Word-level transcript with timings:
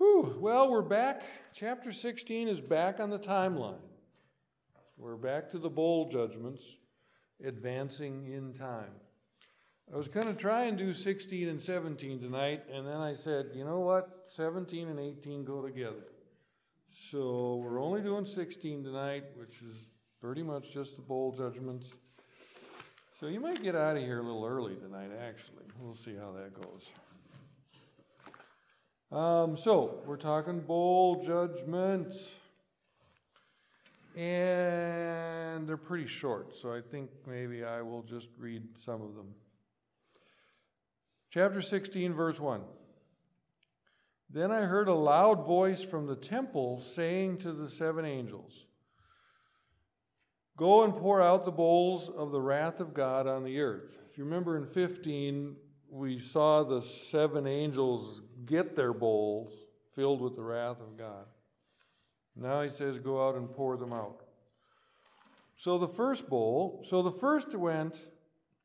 Whew, 0.00 0.38
well, 0.40 0.70
we're 0.70 0.80
back. 0.80 1.24
Chapter 1.52 1.92
16 1.92 2.48
is 2.48 2.58
back 2.58 3.00
on 3.00 3.10
the 3.10 3.18
timeline. 3.18 3.82
We're 4.96 5.18
back 5.18 5.50
to 5.50 5.58
the 5.58 5.68
bowl 5.68 6.08
judgments, 6.08 6.62
advancing 7.44 8.24
in 8.32 8.54
time. 8.54 8.94
I 9.92 9.98
was 9.98 10.08
going 10.08 10.26
to 10.26 10.32
try 10.32 10.64
and 10.64 10.78
do 10.78 10.94
16 10.94 11.50
and 11.50 11.62
17 11.62 12.18
tonight, 12.18 12.62
and 12.72 12.86
then 12.86 12.96
I 12.96 13.12
said, 13.12 13.50
you 13.54 13.62
know 13.62 13.80
what? 13.80 14.22
17 14.24 14.88
and 14.88 14.98
18 14.98 15.44
go 15.44 15.60
together. 15.60 16.06
So 16.88 17.56
we're 17.56 17.82
only 17.82 18.00
doing 18.00 18.24
16 18.24 18.82
tonight, 18.82 19.24
which 19.36 19.60
is 19.60 19.76
pretty 20.18 20.42
much 20.42 20.72
just 20.72 20.96
the 20.96 21.02
bowl 21.02 21.30
judgments. 21.30 21.92
So 23.20 23.26
you 23.26 23.38
might 23.38 23.62
get 23.62 23.76
out 23.76 23.98
of 23.98 24.02
here 24.02 24.20
a 24.20 24.22
little 24.22 24.46
early 24.46 24.76
tonight, 24.76 25.10
actually. 25.28 25.64
We'll 25.78 25.94
see 25.94 26.14
how 26.16 26.32
that 26.32 26.54
goes. 26.54 26.90
Um, 29.12 29.56
so 29.56 29.98
we're 30.06 30.16
talking 30.16 30.60
bowl 30.60 31.24
judgments. 31.24 32.36
And 34.16 35.68
they're 35.68 35.76
pretty 35.76 36.06
short, 36.06 36.56
so 36.56 36.72
I 36.72 36.80
think 36.80 37.10
maybe 37.26 37.64
I 37.64 37.82
will 37.82 38.02
just 38.02 38.28
read 38.38 38.62
some 38.76 39.02
of 39.02 39.14
them. 39.14 39.34
Chapter 41.30 41.62
16, 41.62 42.12
verse 42.12 42.40
1. 42.40 42.62
Then 44.28 44.50
I 44.52 44.62
heard 44.62 44.88
a 44.88 44.94
loud 44.94 45.46
voice 45.46 45.82
from 45.82 46.06
the 46.06 46.16
temple 46.16 46.80
saying 46.80 47.38
to 47.38 47.52
the 47.52 47.68
seven 47.68 48.04
angels, 48.04 48.66
Go 50.56 50.84
and 50.84 50.94
pour 50.94 51.22
out 51.22 51.44
the 51.44 51.50
bowls 51.50 52.08
of 52.08 52.30
the 52.30 52.40
wrath 52.40 52.80
of 52.80 52.92
God 52.92 53.26
on 53.26 53.44
the 53.44 53.60
earth. 53.60 53.98
If 54.10 54.18
you 54.18 54.24
remember 54.24 54.56
in 54.56 54.66
15, 54.66 55.56
we 55.88 56.18
saw 56.18 56.62
the 56.62 56.82
seven 56.82 57.46
angels 57.46 58.22
get 58.50 58.74
their 58.74 58.92
bowls 58.92 59.52
filled 59.94 60.20
with 60.20 60.34
the 60.34 60.42
wrath 60.42 60.80
of 60.80 60.98
God. 60.98 61.24
Now 62.34 62.62
he 62.62 62.68
says, 62.68 62.98
Go 62.98 63.26
out 63.26 63.36
and 63.36 63.50
pour 63.50 63.76
them 63.76 63.92
out. 63.92 64.22
So 65.56 65.78
the 65.78 65.88
first 65.88 66.28
bowl, 66.28 66.84
so 66.88 67.02
the 67.02 67.12
first 67.12 67.54
went 67.54 68.06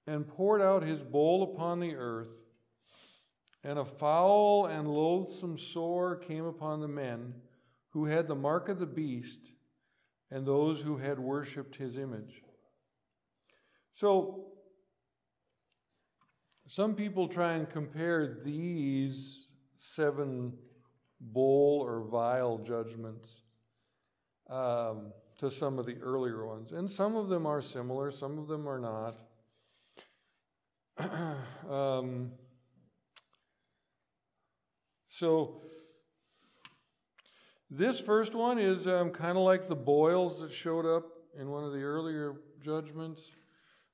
and 0.08 0.28
poured 0.28 0.62
out 0.62 0.84
his 0.84 1.00
bowl 1.00 1.44
upon 1.44 1.80
the 1.80 1.96
earth 1.96 2.30
and 3.64 3.80
a 3.80 3.86
foul 3.86 4.68
and 4.68 4.88
loathsome 4.88 5.58
sore 5.58 6.16
came 6.16 6.46
upon 6.46 6.82
the 6.82 6.88
men 6.88 7.34
who 7.90 8.06
had 8.06 8.28
the 8.28 8.36
mark 8.36 8.70
of 8.70 8.80
the 8.80 8.86
beast 8.86 9.40
and 10.32 10.46
those 10.46 10.82
who 10.82 10.98
had 10.98 11.20
worshipped 11.20 11.76
his 11.76 11.98
image. 11.98 12.44
So, 13.94 14.46
some 16.68 16.96
people 16.96 17.28
try 17.28 17.54
and 17.54 17.70
compare 17.70 18.40
these 18.44 19.48
seven 19.96 20.54
bowl 21.20 21.82
or 21.86 22.02
vial 22.02 22.58
judgments 22.60 23.42
um, 24.50 25.12
to 25.38 25.50
some 25.50 25.80
of 25.80 25.86
the 25.86 25.98
earlier 26.02 26.46
ones. 26.46 26.72
And 26.72 26.90
some 26.90 27.16
of 27.16 27.30
them 27.30 27.46
are 27.46 27.62
similar, 27.62 28.12
some 28.12 28.38
of 28.38 28.48
them 28.48 28.68
are 28.68 28.80
not. 28.80 29.16
um, 31.70 32.32
so, 35.10 35.62
this 37.70 38.00
first 38.00 38.36
one 38.36 38.60
is 38.60 38.88
um, 38.88 39.10
kind 39.10 39.38
of 39.38 39.44
like 39.44 39.68
the 39.68 39.76
boils 39.76 40.40
that 40.40 40.52
showed 40.52 40.86
up 40.86 41.06
in 41.38 41.50
one 41.50 41.64
of 41.64 41.74
the 41.74 41.82
earlier 41.82 42.36
judgments. 42.62 43.32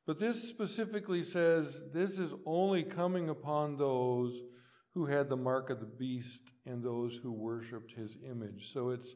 But 0.05 0.19
this 0.19 0.47
specifically 0.49 1.23
says 1.23 1.81
this 1.93 2.19
is 2.19 2.33
only 2.45 2.83
coming 2.83 3.29
upon 3.29 3.77
those 3.77 4.41
who 4.93 5.05
had 5.05 5.29
the 5.29 5.37
mark 5.37 5.69
of 5.69 5.79
the 5.79 5.85
beast 5.85 6.41
and 6.65 6.83
those 6.83 7.15
who 7.15 7.31
worshiped 7.31 7.93
his 7.93 8.17
image. 8.29 8.71
So 8.73 8.89
it's 8.89 9.15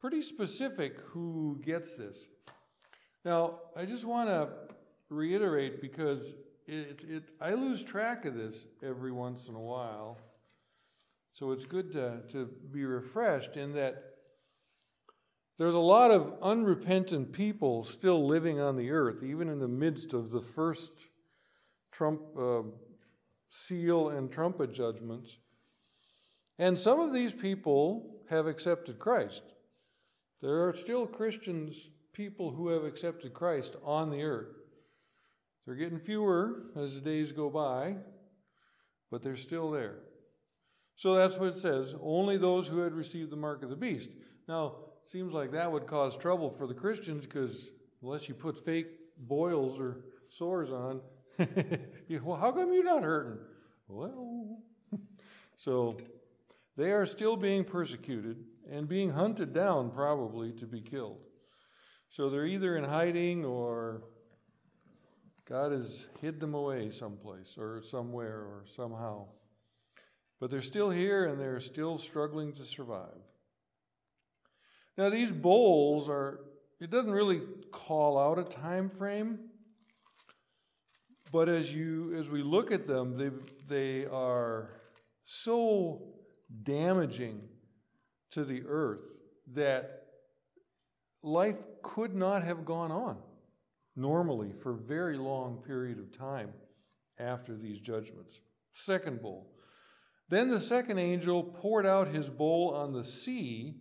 pretty 0.00 0.22
specific 0.22 1.00
who 1.06 1.60
gets 1.64 1.96
this. 1.96 2.28
Now, 3.24 3.60
I 3.76 3.84
just 3.84 4.04
want 4.04 4.28
to 4.28 4.48
reiterate 5.08 5.80
because 5.80 6.34
it, 6.66 7.04
it, 7.08 7.22
I 7.40 7.54
lose 7.54 7.82
track 7.82 8.24
of 8.24 8.34
this 8.34 8.66
every 8.82 9.12
once 9.12 9.48
in 9.48 9.54
a 9.54 9.60
while. 9.60 10.18
So 11.32 11.52
it's 11.52 11.64
good 11.64 11.92
to, 11.92 12.20
to 12.30 12.48
be 12.70 12.84
refreshed 12.84 13.56
in 13.56 13.72
that 13.74 14.02
there's 15.58 15.74
a 15.74 15.78
lot 15.78 16.10
of 16.10 16.34
unrepentant 16.42 17.32
people 17.32 17.84
still 17.84 18.26
living 18.26 18.60
on 18.60 18.76
the 18.76 18.90
earth, 18.90 19.22
even 19.22 19.48
in 19.48 19.58
the 19.58 19.68
midst 19.68 20.12
of 20.12 20.30
the 20.30 20.40
first 20.40 20.90
trump 21.92 22.20
uh, 22.38 22.62
seal 23.52 24.08
and 24.08 24.32
trumpet 24.32 24.72
judgments. 24.72 25.36
And 26.58 26.80
some 26.80 27.00
of 27.00 27.12
these 27.12 27.34
people 27.34 28.22
have 28.30 28.46
accepted 28.46 28.98
Christ. 28.98 29.42
There 30.40 30.66
are 30.66 30.74
still 30.74 31.06
Christians, 31.06 31.88
people 32.12 32.50
who 32.50 32.68
have 32.68 32.84
accepted 32.84 33.34
Christ 33.34 33.76
on 33.84 34.10
the 34.10 34.22
earth. 34.22 34.56
They're 35.64 35.76
getting 35.76 36.00
fewer 36.00 36.64
as 36.76 36.94
the 36.94 37.00
days 37.00 37.30
go 37.30 37.48
by, 37.48 37.96
but 39.10 39.22
they're 39.22 39.36
still 39.36 39.70
there. 39.70 39.98
So 40.96 41.14
that's 41.14 41.38
what 41.38 41.56
it 41.56 41.60
says 41.60 41.94
only 42.02 42.36
those 42.38 42.66
who 42.66 42.78
had 42.78 42.94
received 42.94 43.30
the 43.30 43.36
mark 43.36 43.62
of 43.62 43.70
the 43.70 43.76
beast. 43.76 44.10
Now, 44.48 44.76
it 45.02 45.08
seems 45.08 45.32
like 45.32 45.52
that 45.52 45.70
would 45.70 45.86
cause 45.86 46.16
trouble 46.16 46.50
for 46.50 46.66
the 46.66 46.74
Christians 46.74 47.26
because 47.26 47.68
unless 48.02 48.28
you 48.28 48.34
put 48.34 48.64
fake 48.64 48.88
boils 49.18 49.78
or 49.78 50.04
sores 50.30 50.70
on, 50.70 51.00
well, 52.20 52.36
how 52.36 52.52
come 52.52 52.72
you're 52.72 52.84
not 52.84 53.02
hurting? 53.02 53.38
Well, 53.88 54.58
so 55.56 55.96
they 56.76 56.92
are 56.92 57.06
still 57.06 57.36
being 57.36 57.64
persecuted 57.64 58.44
and 58.70 58.88
being 58.88 59.10
hunted 59.10 59.52
down, 59.52 59.90
probably, 59.90 60.52
to 60.52 60.66
be 60.66 60.80
killed. 60.80 61.20
So 62.10 62.30
they're 62.30 62.46
either 62.46 62.76
in 62.76 62.84
hiding 62.84 63.44
or 63.44 64.02
God 65.48 65.72
has 65.72 66.06
hid 66.20 66.40
them 66.40 66.54
away 66.54 66.90
someplace 66.90 67.56
or 67.58 67.82
somewhere 67.82 68.38
or 68.38 68.64
somehow. 68.76 69.26
But 70.40 70.50
they're 70.50 70.62
still 70.62 70.90
here 70.90 71.26
and 71.26 71.38
they're 71.38 71.60
still 71.60 71.98
struggling 71.98 72.52
to 72.54 72.64
survive. 72.64 73.20
Now, 74.98 75.08
these 75.08 75.32
bowls 75.32 76.08
are, 76.08 76.40
it 76.80 76.90
doesn't 76.90 77.12
really 77.12 77.40
call 77.70 78.18
out 78.18 78.38
a 78.38 78.44
time 78.44 78.88
frame, 78.88 79.38
but 81.32 81.48
as 81.48 81.74
you 81.74 82.14
as 82.16 82.28
we 82.28 82.42
look 82.42 82.70
at 82.70 82.86
them, 82.86 83.16
they, 83.16 83.30
they 83.68 84.06
are 84.06 84.68
so 85.24 86.02
damaging 86.62 87.40
to 88.30 88.44
the 88.44 88.62
earth 88.68 89.00
that 89.54 90.04
life 91.22 91.64
could 91.82 92.14
not 92.14 92.44
have 92.44 92.64
gone 92.64 92.92
on 92.92 93.16
normally 93.96 94.52
for 94.52 94.72
a 94.72 94.76
very 94.76 95.16
long 95.16 95.62
period 95.66 95.98
of 95.98 96.16
time 96.16 96.50
after 97.18 97.56
these 97.56 97.80
judgments. 97.80 98.40
Second 98.74 99.22
bowl. 99.22 99.48
Then 100.28 100.48
the 100.48 100.60
second 100.60 100.98
angel 100.98 101.42
poured 101.42 101.86
out 101.86 102.08
his 102.08 102.28
bowl 102.30 102.72
on 102.74 102.92
the 102.92 103.04
sea, 103.04 103.76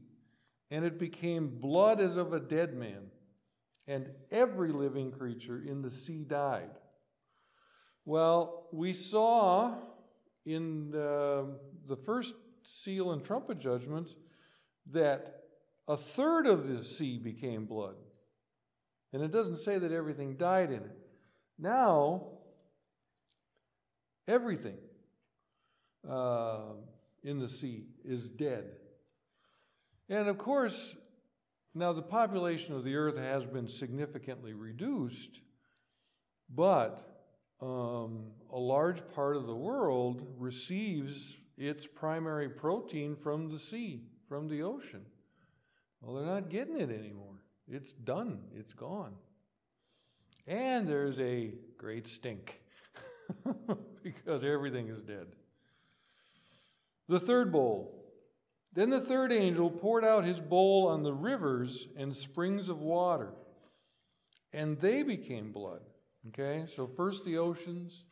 and 0.69 0.83
it 0.83 0.99
became 0.99 1.59
blood 1.59 2.01
as 2.01 2.17
of 2.17 2.33
a 2.33 2.39
dead 2.39 2.73
man, 2.73 3.09
and 3.87 4.09
every 4.31 4.71
living 4.71 5.11
creature 5.11 5.61
in 5.65 5.81
the 5.81 5.91
sea 5.91 6.23
died. 6.25 6.69
Well, 8.05 8.67
we 8.71 8.93
saw 8.93 9.75
in 10.45 10.91
the, 10.91 11.57
the 11.87 11.95
first 11.95 12.33
seal 12.63 13.11
and 13.11 13.23
trumpet 13.23 13.59
judgments 13.59 14.15
that 14.91 15.43
a 15.87 15.97
third 15.97 16.47
of 16.47 16.67
the 16.67 16.83
sea 16.83 17.17
became 17.17 17.65
blood. 17.65 17.95
And 19.13 19.21
it 19.21 19.31
doesn't 19.31 19.57
say 19.57 19.77
that 19.77 19.91
everything 19.91 20.35
died 20.35 20.69
in 20.69 20.77
it. 20.77 20.97
Now, 21.59 22.27
everything 24.27 24.77
uh, 26.09 26.73
in 27.23 27.39
the 27.39 27.49
sea 27.49 27.85
is 28.03 28.29
dead. 28.29 28.65
And 30.09 30.27
of 30.27 30.37
course, 30.37 30.95
now 31.75 31.93
the 31.93 32.01
population 32.01 32.73
of 32.73 32.83
the 32.83 32.95
earth 32.95 33.17
has 33.17 33.45
been 33.45 33.67
significantly 33.67 34.53
reduced, 34.53 35.41
but 36.49 37.10
um, 37.61 38.25
a 38.51 38.57
large 38.57 39.07
part 39.13 39.35
of 39.35 39.45
the 39.45 39.55
world 39.55 40.25
receives 40.37 41.37
its 41.57 41.85
primary 41.85 42.49
protein 42.49 43.15
from 43.15 43.49
the 43.49 43.59
sea, 43.59 44.01
from 44.27 44.47
the 44.47 44.63
ocean. 44.63 45.05
Well, 46.01 46.15
they're 46.15 46.33
not 46.33 46.49
getting 46.49 46.79
it 46.79 46.89
anymore. 46.89 47.35
It's 47.69 47.93
done, 47.93 48.39
it's 48.55 48.73
gone. 48.73 49.13
And 50.47 50.87
there's 50.87 51.19
a 51.19 51.53
great 51.77 52.07
stink 52.07 52.61
because 54.03 54.43
everything 54.43 54.89
is 54.89 55.01
dead. 55.01 55.27
The 57.07 57.19
third 57.19 57.51
bowl. 57.51 57.97
Then 58.73 58.89
the 58.89 59.01
third 59.01 59.31
angel 59.31 59.69
poured 59.69 60.05
out 60.05 60.23
his 60.23 60.39
bowl 60.39 60.87
on 60.87 61.03
the 61.03 61.13
rivers 61.13 61.87
and 61.97 62.15
springs 62.15 62.69
of 62.69 62.79
water, 62.79 63.33
and 64.53 64.79
they 64.79 65.03
became 65.03 65.51
blood. 65.51 65.81
Okay, 66.29 66.65
so 66.75 66.87
first 66.87 67.25
the 67.25 67.37
oceans, 67.37 68.03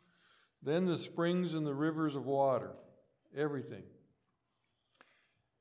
then 0.62 0.84
the 0.84 0.98
springs 0.98 1.54
and 1.54 1.66
the 1.66 1.74
rivers 1.74 2.16
of 2.16 2.26
water, 2.26 2.72
everything. 3.36 3.84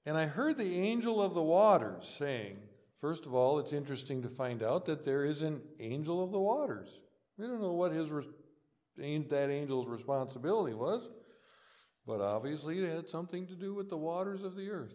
And 0.05 0.17
I 0.17 0.25
heard 0.25 0.57
the 0.57 0.79
angel 0.79 1.21
of 1.21 1.33
the 1.33 1.43
waters 1.43 2.07
saying, 2.17 2.57
First 2.99 3.25
of 3.25 3.33
all, 3.33 3.59
it's 3.59 3.71
interesting 3.71 4.21
to 4.23 4.29
find 4.29 4.61
out 4.61 4.85
that 4.87 5.05
there 5.05 5.23
is 5.23 5.41
an 5.41 5.61
angel 5.79 6.21
of 6.21 6.31
the 6.31 6.39
waters. 6.39 6.89
We 7.37 7.47
don't 7.47 7.61
know 7.61 7.71
what 7.71 7.93
his 7.93 8.09
that 9.29 9.49
angel's 9.49 9.87
responsibility 9.87 10.73
was, 10.73 11.09
but 12.05 12.19
obviously 12.19 12.79
it 12.79 12.93
had 12.93 13.07
something 13.07 13.47
to 13.47 13.55
do 13.55 13.73
with 13.73 13.89
the 13.89 13.97
waters 13.97 14.43
of 14.43 14.57
the 14.57 14.69
earth. 14.69 14.93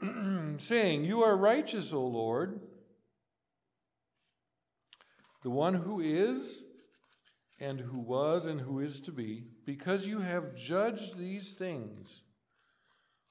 saying, 0.58 1.04
You 1.04 1.22
are 1.22 1.36
righteous, 1.36 1.92
O 1.92 2.04
Lord, 2.04 2.60
the 5.42 5.50
one 5.50 5.74
who 5.74 6.00
is, 6.00 6.62
and 7.60 7.80
who 7.80 7.98
was, 7.98 8.46
and 8.46 8.60
who 8.60 8.80
is 8.80 9.00
to 9.02 9.12
be, 9.12 9.44
because 9.64 10.06
you 10.06 10.20
have 10.20 10.54
judged 10.54 11.16
these 11.16 11.52
things. 11.52 12.22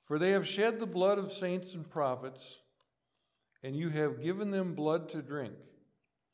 For 0.06 0.18
they 0.18 0.32
have 0.32 0.48
shed 0.48 0.80
the 0.80 0.86
blood 0.86 1.18
of 1.18 1.34
saints 1.34 1.74
and 1.74 1.90
prophets, 1.90 2.58
and 3.64 3.76
you 3.76 3.90
have 3.90 4.22
given 4.22 4.52
them 4.52 4.74
blood 4.74 5.10
to 5.10 5.22
drink, 5.22 5.54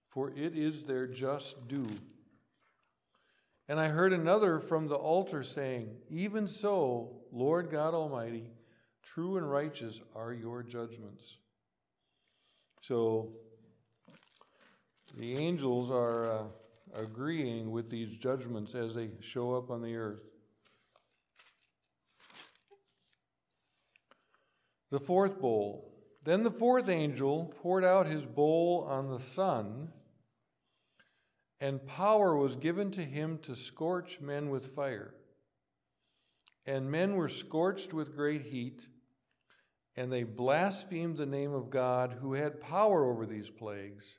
for 0.10 0.30
it 0.30 0.56
is 0.56 0.84
their 0.84 1.08
just 1.08 1.68
due. 1.68 1.90
And 3.68 3.80
I 3.80 3.88
heard 3.88 4.14
another 4.14 4.60
from 4.60 4.88
the 4.88 4.96
altar 4.96 5.42
saying, 5.42 5.96
Even 6.10 6.48
so, 6.48 7.22
Lord 7.32 7.72
God 7.72 7.94
Almighty, 7.94 8.52
true 9.02 9.38
and 9.38 9.50
righteous 9.50 10.02
are 10.16 10.34
your 10.34 10.64
judgments. 10.64 11.38
So 12.82 13.32
the 15.16 15.38
angels 15.38 15.92
are 15.92 16.32
uh, 16.32 16.44
agreeing 16.96 17.72
with 17.72 17.90
these 17.90 18.18
judgments 18.18 18.76
as 18.76 18.96
they 18.96 19.10
show 19.20 19.56
up 19.56 19.70
on 19.70 19.82
the 19.82 19.96
earth. 19.96 20.24
The 24.90 25.00
fourth 25.00 25.40
bowl. 25.40 25.90
Then 26.24 26.44
the 26.44 26.52
fourth 26.52 26.88
angel 26.88 27.54
poured 27.62 27.84
out 27.84 28.06
his 28.06 28.26
bowl 28.26 28.88
on 28.90 29.10
the 29.10 29.20
sun, 29.20 29.92
and 31.60 31.86
power 31.86 32.36
was 32.36 32.56
given 32.56 32.92
to 32.92 33.04
him 33.04 33.40
to 33.40 33.56
scorch 33.56 34.22
men 34.22 34.50
with 34.50 34.76
fire. 34.76 35.14
And 36.66 36.90
men 36.90 37.16
were 37.16 37.30
scorched 37.30 37.94
with 37.94 38.16
great 38.16 38.44
heat, 38.44 38.88
and 39.96 40.12
they 40.12 40.24
blasphemed 40.24 41.18
the 41.18 41.26
name 41.26 41.54
of 41.54 41.70
God 41.70 42.18
who 42.22 42.34
had 42.34 42.62
power 42.62 43.04
over 43.04 43.26
these 43.26 43.50
plagues, 43.50 44.18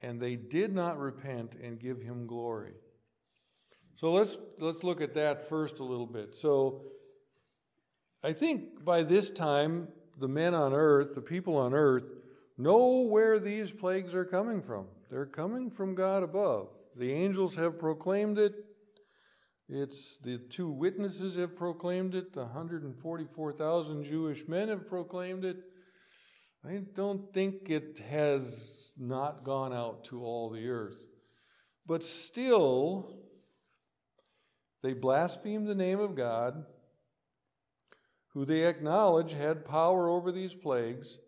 and 0.00 0.20
they 0.20 0.36
did 0.36 0.72
not 0.72 0.98
repent 0.98 1.54
and 1.62 1.80
give 1.80 2.00
him 2.00 2.26
glory. 2.26 2.74
So 3.96 4.12
let's 4.12 4.38
let's 4.58 4.84
look 4.84 5.00
at 5.00 5.14
that 5.14 5.48
first 5.48 5.80
a 5.80 5.84
little 5.84 6.06
bit. 6.06 6.36
So 6.36 6.82
I 8.22 8.32
think 8.32 8.84
by 8.84 9.02
this 9.02 9.30
time, 9.30 9.88
the 10.18 10.28
men 10.28 10.54
on 10.54 10.72
earth, 10.72 11.14
the 11.14 11.20
people 11.20 11.56
on 11.56 11.74
earth, 11.74 12.04
know 12.56 13.00
where 13.00 13.38
these 13.38 13.72
plagues 13.72 14.14
are 14.14 14.24
coming 14.24 14.62
from. 14.62 14.86
They're 15.10 15.26
coming 15.26 15.70
from 15.70 15.94
God 15.94 16.22
above. 16.22 16.68
The 16.96 17.12
angels 17.12 17.56
have 17.56 17.78
proclaimed 17.78 18.38
it. 18.38 18.54
It's 19.68 20.18
the 20.22 20.38
two 20.38 20.68
witnesses 20.68 21.36
have 21.36 21.56
proclaimed 21.56 22.14
it. 22.14 22.32
The 22.32 22.44
144,000 22.44 24.04
Jewish 24.04 24.48
men 24.48 24.68
have 24.68 24.88
proclaimed 24.88 25.44
it. 25.44 25.58
I 26.64 26.82
don't 26.94 27.32
think 27.32 27.68
it 27.70 28.00
has 28.10 28.77
not 28.98 29.44
gone 29.44 29.72
out 29.72 30.04
to 30.04 30.22
all 30.22 30.50
the 30.50 30.68
earth. 30.68 31.04
But 31.86 32.04
still, 32.04 33.18
they 34.82 34.92
blaspheme 34.92 35.64
the 35.64 35.74
name 35.74 36.00
of 36.00 36.14
God 36.14 36.64
who 38.34 38.44
they 38.44 38.66
acknowledge 38.66 39.32
had 39.32 39.64
power 39.64 40.08
over 40.08 40.30
these 40.30 40.54
plagues, 40.54 41.18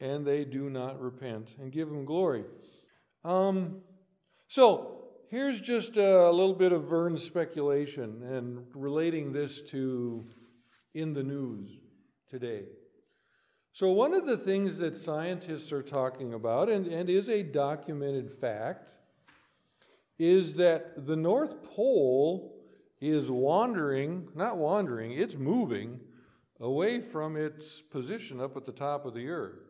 and 0.00 0.26
they 0.26 0.44
do 0.44 0.70
not 0.70 1.00
repent 1.00 1.50
and 1.60 1.70
give 1.70 1.88
him 1.88 2.04
glory. 2.04 2.44
Um, 3.22 3.82
so 4.48 5.04
here's 5.30 5.60
just 5.60 5.96
a 5.96 6.30
little 6.30 6.54
bit 6.54 6.72
of 6.72 6.84
Vern's 6.84 7.22
speculation 7.22 8.22
and 8.22 8.64
relating 8.74 9.32
this 9.32 9.62
to 9.70 10.26
in 10.94 11.12
the 11.12 11.22
news 11.22 11.70
today. 12.28 12.64
So, 13.80 13.90
one 13.92 14.12
of 14.12 14.26
the 14.26 14.36
things 14.36 14.76
that 14.80 14.94
scientists 14.94 15.72
are 15.72 15.82
talking 15.82 16.34
about, 16.34 16.68
and, 16.68 16.86
and 16.86 17.08
is 17.08 17.30
a 17.30 17.42
documented 17.42 18.30
fact, 18.30 18.90
is 20.18 20.56
that 20.56 21.06
the 21.06 21.16
North 21.16 21.62
Pole 21.62 22.60
is 23.00 23.30
wandering, 23.30 24.28
not 24.34 24.58
wandering, 24.58 25.12
it's 25.12 25.36
moving 25.36 25.98
away 26.60 27.00
from 27.00 27.38
its 27.38 27.80
position 27.80 28.38
up 28.38 28.54
at 28.54 28.66
the 28.66 28.72
top 28.72 29.06
of 29.06 29.14
the 29.14 29.30
earth. 29.30 29.62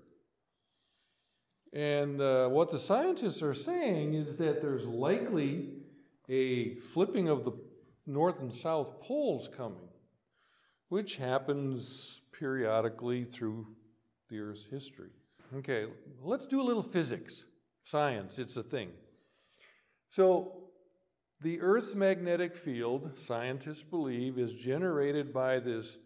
And 1.72 2.20
uh, 2.20 2.48
what 2.48 2.72
the 2.72 2.80
scientists 2.80 3.44
are 3.44 3.54
saying 3.54 4.14
is 4.14 4.34
that 4.38 4.60
there's 4.60 4.86
likely 4.86 5.68
a 6.28 6.74
flipping 6.78 7.28
of 7.28 7.44
the 7.44 7.52
north 8.08 8.40
and 8.40 8.52
south 8.52 9.00
poles 9.00 9.46
coming, 9.46 9.88
which 10.88 11.14
happens 11.14 12.22
periodically 12.32 13.22
through 13.22 13.68
the 14.30 14.40
Earth's 14.40 14.66
history. 14.70 15.10
Okay, 15.56 15.86
let's 16.22 16.46
do 16.46 16.60
a 16.60 16.62
little 16.62 16.82
physics, 16.82 17.44
science, 17.84 18.38
it's 18.38 18.56
a 18.56 18.62
thing. 18.62 18.90
So, 20.10 20.56
the 21.40 21.60
Earth's 21.60 21.94
magnetic 21.94 22.56
field, 22.56 23.10
scientists 23.26 23.82
believe, 23.82 24.38
is 24.38 24.52
generated 24.52 25.32
by 25.32 25.58
this 25.58 25.98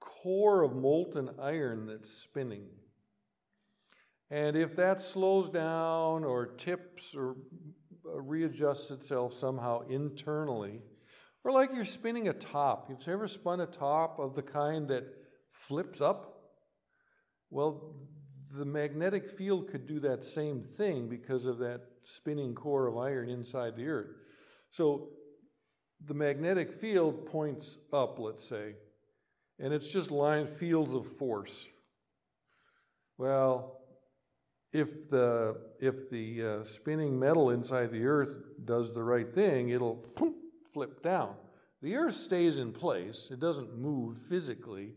core 0.00 0.62
of 0.62 0.76
molten 0.76 1.30
iron 1.40 1.86
that's 1.86 2.10
spinning. 2.10 2.66
And 4.30 4.56
if 4.56 4.76
that 4.76 5.00
slows 5.00 5.50
down 5.50 6.24
or 6.24 6.46
tips 6.46 7.14
or 7.14 7.36
readjusts 8.04 8.90
itself 8.90 9.32
somehow 9.32 9.80
internally, 9.88 10.80
or 11.44 11.52
like 11.52 11.70
you're 11.74 11.84
spinning 11.84 12.28
a 12.28 12.32
top, 12.32 12.88
you've 12.88 13.06
ever 13.08 13.28
spun 13.28 13.60
a 13.60 13.66
top 13.66 14.18
of 14.18 14.34
the 14.34 14.42
kind 14.42 14.88
that 14.88 15.04
flips 15.52 16.00
up? 16.00 16.35
Well, 17.56 17.94
the 18.54 18.66
magnetic 18.66 19.30
field 19.30 19.70
could 19.70 19.86
do 19.86 19.98
that 20.00 20.26
same 20.26 20.62
thing 20.62 21.08
because 21.08 21.46
of 21.46 21.56
that 21.60 21.80
spinning 22.04 22.54
core 22.54 22.86
of 22.86 22.98
iron 22.98 23.30
inside 23.30 23.76
the 23.76 23.88
earth. 23.88 24.10
So 24.70 25.08
the 26.04 26.12
magnetic 26.12 26.70
field 26.70 27.24
points 27.24 27.78
up, 27.94 28.18
let's 28.18 28.46
say, 28.46 28.74
and 29.58 29.72
it's 29.72 29.90
just 29.90 30.10
line 30.10 30.46
fields 30.46 30.94
of 30.94 31.06
force. 31.06 31.66
Well, 33.16 33.80
if 34.74 35.08
the 35.08 35.56
if 35.80 36.10
the 36.10 36.44
uh, 36.44 36.64
spinning 36.64 37.18
metal 37.18 37.48
inside 37.48 37.90
the 37.90 38.04
Earth 38.04 38.36
does 38.66 38.92
the 38.92 39.02
right 39.02 39.32
thing, 39.32 39.70
it'll 39.70 40.04
flip 40.74 41.02
down. 41.02 41.36
The 41.80 41.96
Earth 41.96 42.16
stays 42.16 42.58
in 42.58 42.72
place; 42.72 43.30
it 43.32 43.40
doesn't 43.40 43.78
move 43.78 44.18
physically, 44.18 44.92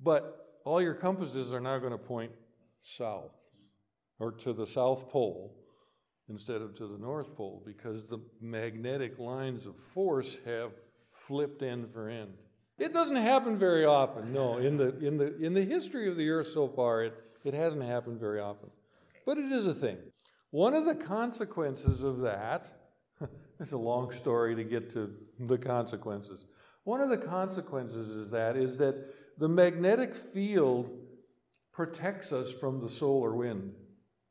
but 0.00 0.41
all 0.64 0.80
your 0.80 0.94
compasses 0.94 1.52
are 1.52 1.60
now 1.60 1.78
going 1.78 1.92
to 1.92 1.98
point 1.98 2.32
south 2.82 3.34
or 4.18 4.32
to 4.32 4.52
the 4.52 4.66
South 4.66 5.08
Pole 5.08 5.54
instead 6.28 6.62
of 6.62 6.74
to 6.74 6.86
the 6.86 6.98
North 6.98 7.34
Pole 7.34 7.62
because 7.66 8.06
the 8.06 8.18
magnetic 8.40 9.18
lines 9.18 9.66
of 9.66 9.76
force 9.76 10.38
have 10.44 10.72
flipped 11.12 11.62
end 11.62 11.88
for 11.92 12.08
end. 12.08 12.32
It 12.78 12.92
doesn't 12.92 13.16
happen 13.16 13.58
very 13.58 13.84
often, 13.84 14.32
no. 14.32 14.58
In 14.58 14.76
the, 14.76 14.96
in 14.98 15.16
the, 15.16 15.36
in 15.40 15.54
the 15.54 15.64
history 15.64 16.08
of 16.08 16.16
the 16.16 16.28
earth 16.30 16.48
so 16.48 16.68
far, 16.68 17.04
it, 17.04 17.14
it 17.44 17.54
hasn't 17.54 17.82
happened 17.82 18.18
very 18.18 18.40
often. 18.40 18.70
But 19.26 19.38
it 19.38 19.52
is 19.52 19.66
a 19.66 19.74
thing. 19.74 19.98
One 20.50 20.74
of 20.74 20.84
the 20.84 20.94
consequences 20.94 22.02
of 22.02 22.20
that, 22.20 22.70
it's 23.60 23.72
a 23.72 23.76
long 23.76 24.12
story 24.14 24.54
to 24.54 24.64
get 24.64 24.92
to 24.94 25.10
the 25.40 25.58
consequences. 25.58 26.44
One 26.84 27.00
of 27.00 27.08
the 27.08 27.18
consequences 27.18 28.08
is 28.08 28.30
that 28.30 28.56
is 28.56 28.76
that 28.78 29.14
the 29.38 29.48
magnetic 29.48 30.14
field 30.14 30.90
protects 31.72 32.32
us 32.32 32.50
from 32.52 32.80
the 32.80 32.90
solar 32.90 33.34
wind. 33.34 33.72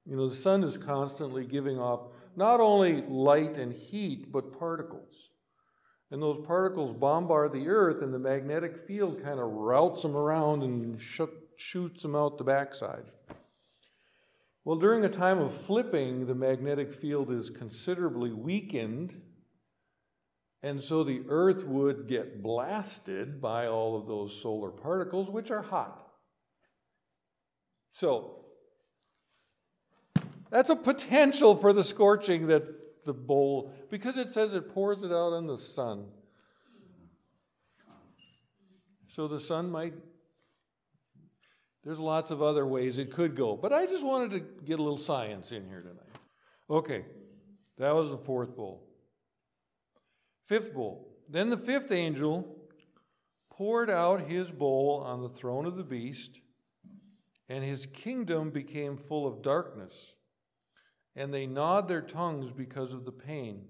You 0.05 0.15
know, 0.15 0.29
the 0.29 0.35
sun 0.35 0.63
is 0.63 0.77
constantly 0.77 1.45
giving 1.45 1.79
off 1.79 2.11
not 2.35 2.59
only 2.59 3.03
light 3.07 3.57
and 3.57 3.73
heat, 3.73 4.31
but 4.31 4.57
particles. 4.57 5.29
And 6.11 6.21
those 6.21 6.45
particles 6.45 6.95
bombard 6.95 7.53
the 7.53 7.69
earth, 7.69 8.01
and 8.01 8.13
the 8.13 8.19
magnetic 8.19 8.85
field 8.87 9.23
kind 9.23 9.39
of 9.39 9.49
routes 9.49 10.01
them 10.01 10.15
around 10.15 10.63
and 10.63 10.99
sh- 10.99 11.21
shoots 11.55 12.01
them 12.01 12.15
out 12.15 12.37
the 12.37 12.43
backside. 12.43 13.05
Well, 14.63 14.77
during 14.77 15.05
a 15.05 15.09
time 15.09 15.39
of 15.39 15.53
flipping, 15.53 16.27
the 16.27 16.35
magnetic 16.35 16.93
field 16.93 17.31
is 17.31 17.49
considerably 17.49 18.31
weakened, 18.31 19.19
and 20.63 20.81
so 20.81 21.03
the 21.03 21.23
earth 21.27 21.63
would 21.63 22.07
get 22.07 22.43
blasted 22.43 23.41
by 23.41 23.67
all 23.67 23.97
of 23.97 24.07
those 24.07 24.39
solar 24.41 24.69
particles, 24.69 25.29
which 25.29 25.49
are 25.49 25.61
hot. 25.61 26.07
So, 27.93 28.45
that's 30.49 30.69
a 30.69 30.75
potential 30.75 31.55
for 31.55 31.73
the 31.73 31.83
scorching 31.83 32.47
that 32.47 32.63
the 33.05 33.13
bowl, 33.13 33.73
because 33.89 34.17
it 34.17 34.31
says 34.31 34.53
it 34.53 34.73
pours 34.73 35.03
it 35.03 35.11
out 35.11 35.33
on 35.33 35.47
the 35.47 35.57
sun. 35.57 36.05
So 39.07 39.27
the 39.27 39.39
sun 39.39 39.69
might, 39.69 39.93
there's 41.83 41.99
lots 41.99 42.31
of 42.31 42.41
other 42.41 42.65
ways 42.65 42.97
it 42.97 43.11
could 43.11 43.35
go. 43.35 43.57
But 43.57 43.73
I 43.73 43.85
just 43.85 44.05
wanted 44.05 44.31
to 44.31 44.39
get 44.65 44.79
a 44.79 44.83
little 44.83 44.97
science 44.97 45.51
in 45.51 45.67
here 45.67 45.81
tonight. 45.81 45.97
Okay, 46.69 47.05
that 47.77 47.93
was 47.93 48.09
the 48.11 48.17
fourth 48.17 48.55
bowl. 48.55 48.87
Fifth 50.51 50.73
bowl. 50.73 51.07
Then 51.29 51.49
the 51.49 51.55
fifth 51.55 51.93
angel 51.93 52.57
poured 53.49 53.89
out 53.89 54.27
his 54.27 54.51
bowl 54.51 55.01
on 55.05 55.21
the 55.21 55.29
throne 55.29 55.65
of 55.65 55.77
the 55.77 55.83
beast, 55.85 56.41
and 57.47 57.63
his 57.63 57.85
kingdom 57.85 58.49
became 58.49 58.97
full 58.97 59.25
of 59.25 59.41
darkness. 59.41 59.93
And 61.15 61.33
they 61.33 61.45
gnawed 61.45 61.87
their 61.87 62.01
tongues 62.01 62.51
because 62.51 62.91
of 62.91 63.05
the 63.05 63.13
pain. 63.13 63.69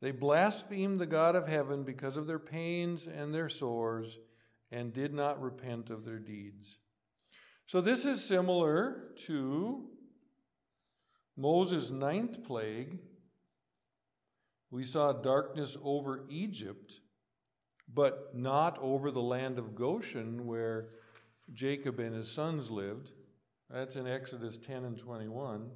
They 0.00 0.12
blasphemed 0.12 1.00
the 1.00 1.06
God 1.06 1.34
of 1.34 1.48
heaven 1.48 1.82
because 1.82 2.16
of 2.16 2.28
their 2.28 2.38
pains 2.38 3.08
and 3.08 3.34
their 3.34 3.48
sores, 3.48 4.20
and 4.70 4.92
did 4.92 5.12
not 5.12 5.42
repent 5.42 5.90
of 5.90 6.04
their 6.04 6.20
deeds. 6.20 6.78
So, 7.66 7.80
this 7.80 8.04
is 8.04 8.24
similar 8.24 9.08
to 9.26 9.88
Moses' 11.36 11.90
ninth 11.90 12.44
plague. 12.44 13.00
We 14.70 14.84
saw 14.84 15.12
darkness 15.12 15.76
over 15.82 16.24
Egypt, 16.28 17.00
but 17.92 18.34
not 18.34 18.78
over 18.80 19.10
the 19.10 19.22
land 19.22 19.58
of 19.58 19.74
Goshen 19.74 20.46
where 20.46 20.88
Jacob 21.52 22.00
and 22.00 22.14
his 22.14 22.30
sons 22.30 22.70
lived. 22.70 23.10
That's 23.70 23.96
in 23.96 24.06
Exodus 24.06 24.58
10 24.58 24.84
and 24.84 24.98
21. 24.98 25.70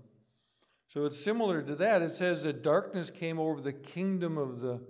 So 0.88 1.04
it's 1.04 1.22
similar 1.22 1.62
to 1.62 1.76
that. 1.76 2.02
It 2.02 2.14
says 2.14 2.42
that 2.42 2.62
darkness 2.62 3.10
came 3.10 3.38
over 3.38 3.60
the 3.60 3.72
kingdom 3.72 4.38
of 4.38 4.60
the 4.60 4.80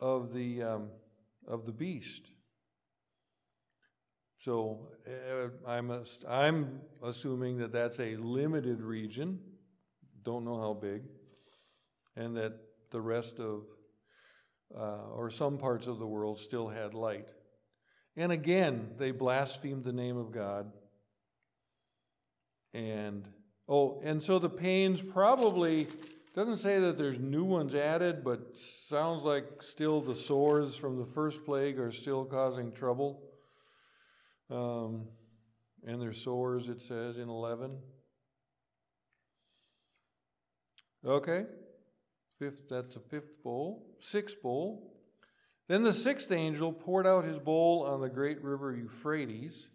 of 0.00 0.32
the 0.32 0.62
um, 0.62 0.88
of 1.46 1.66
the 1.66 1.72
beast. 1.72 2.22
So 4.38 4.88
uh, 5.06 5.48
I'm 5.68 6.02
I'm 6.26 6.80
assuming 7.02 7.58
that 7.58 7.72
that's 7.72 8.00
a 8.00 8.16
limited 8.16 8.80
region. 8.80 9.38
Don't 10.22 10.44
know 10.44 10.58
how 10.58 10.72
big, 10.72 11.02
and 12.16 12.36
that 12.36 12.54
the 12.92 13.00
rest 13.00 13.40
of 13.40 13.62
uh, 14.78 15.08
or 15.14 15.30
some 15.30 15.58
parts 15.58 15.86
of 15.86 15.98
the 15.98 16.06
world 16.06 16.38
still 16.40 16.68
had 16.68 16.94
light. 16.94 17.28
And 18.16 18.32
again, 18.32 18.90
they 18.98 19.10
blasphemed 19.10 19.84
the 19.84 19.92
name 19.92 20.16
of 20.16 20.32
God. 20.32 20.70
And 22.74 23.24
oh, 23.68 24.00
and 24.04 24.22
so 24.22 24.38
the 24.38 24.48
pains 24.48 25.02
probably 25.02 25.88
doesn't 26.34 26.58
say 26.58 26.78
that 26.80 26.96
there's 26.96 27.18
new 27.18 27.44
ones 27.44 27.74
added, 27.74 28.24
but 28.24 28.56
sounds 28.56 29.22
like 29.22 29.62
still 29.62 30.00
the 30.00 30.14
sores 30.14 30.74
from 30.74 30.98
the 30.98 31.06
first 31.06 31.44
plague 31.44 31.78
are 31.78 31.92
still 31.92 32.24
causing 32.24 32.72
trouble. 32.72 33.22
Um, 34.50 35.08
and 35.86 36.00
their 36.00 36.12
sores, 36.12 36.68
it 36.68 36.80
says 36.80 37.18
in 37.18 37.28
11. 37.28 37.76
Okay, 41.04 41.44
fifth, 42.38 42.68
that's 42.68 42.96
a 42.96 43.00
fifth 43.00 43.42
bowl. 43.42 43.86
Sixth 44.00 44.40
bowl. 44.42 44.92
Then 45.68 45.82
the 45.82 45.92
sixth 45.92 46.30
angel 46.32 46.72
poured 46.72 47.06
out 47.06 47.24
his 47.24 47.38
bowl 47.38 47.86
on 47.88 48.00
the 48.00 48.08
great 48.08 48.42
river 48.42 48.74
Euphrates, 48.74 49.68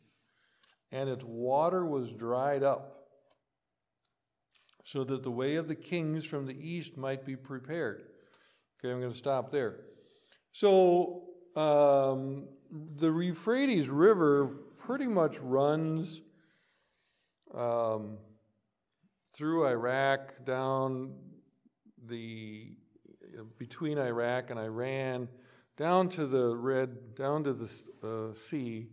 and 0.92 1.10
its 1.10 1.24
water 1.24 1.86
was 1.86 2.14
dried 2.14 2.64
up, 2.64 3.08
so 4.84 5.04
that 5.04 5.24
the 5.24 5.32
way 5.32 5.56
of 5.56 5.68
the 5.68 5.76
kings 5.76 6.26
from 6.26 6.46
the 6.46 6.56
east 6.56 6.98
might 6.98 7.26
be 7.26 7.36
prepared. 7.36 8.04
Okay, 8.80 8.92
I'm 8.92 9.00
going 9.00 9.12
to 9.12 9.18
stop 9.18 9.52
there. 9.52 9.80
So, 10.52 11.24
um, 11.56 12.48
the 12.72 13.12
Euphrates 13.12 13.90
River 13.90 14.48
pretty 14.78 15.08
much 15.08 15.40
runs 15.40 16.22
um, 17.54 18.18
through 19.36 19.68
Iraq, 19.68 20.46
down 20.46 21.16
the 22.08 22.72
between 23.58 23.98
Iraq 23.98 24.50
and 24.50 24.60
Iran, 24.60 25.28
down 25.78 26.10
to 26.10 26.26
the 26.26 26.56
Red, 26.56 27.16
down 27.16 27.44
to 27.44 27.54
the 27.54 27.72
uh, 28.04 28.34
sea, 28.34 28.88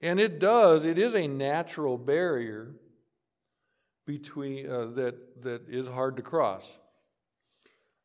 and 0.00 0.20
it 0.20 0.38
does. 0.38 0.84
It 0.84 0.98
is 0.98 1.14
a 1.14 1.26
natural 1.26 1.98
barrier 1.98 2.74
between 4.06 4.70
uh, 4.70 4.86
that 4.94 5.42
that 5.42 5.62
is 5.68 5.86
hard 5.86 6.16
to 6.16 6.22
cross. 6.22 6.78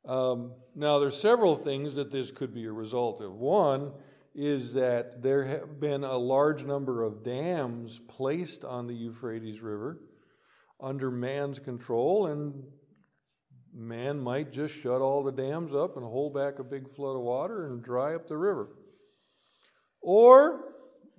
Um, 0.06 0.54
now, 0.76 1.00
there's 1.00 1.20
several 1.20 1.56
things 1.56 1.96
that 1.96 2.12
this 2.12 2.32
could 2.32 2.54
be 2.54 2.66
a 2.66 2.72
result 2.72 3.22
of. 3.22 3.34
One 3.34 3.92
is 4.34 4.74
that 4.74 5.22
there 5.22 5.44
have 5.44 5.80
been 5.80 6.04
a 6.04 6.18
large 6.18 6.64
number 6.64 7.04
of 7.04 7.24
dams 7.24 8.00
placed 8.08 8.64
on 8.64 8.88
the 8.88 8.94
Euphrates 8.94 9.60
River 9.60 10.00
under 10.80 11.12
man's 11.12 11.60
control, 11.60 12.28
and 12.28 12.64
man 13.74 14.20
might 14.20 14.52
just 14.52 14.74
shut 14.74 15.02
all 15.02 15.24
the 15.24 15.32
dams 15.32 15.74
up 15.74 15.98
and 15.98 16.06
hold 16.06 16.34
back 16.34 16.60
a 16.60 16.64
big 16.64 16.94
flood 16.96 17.16
of 17.16 17.22
water 17.22 17.68
and 17.68 17.84
dry 17.84 18.16
up 18.16 18.28
the 18.28 18.38
river. 18.38 18.70
Or 20.02 20.74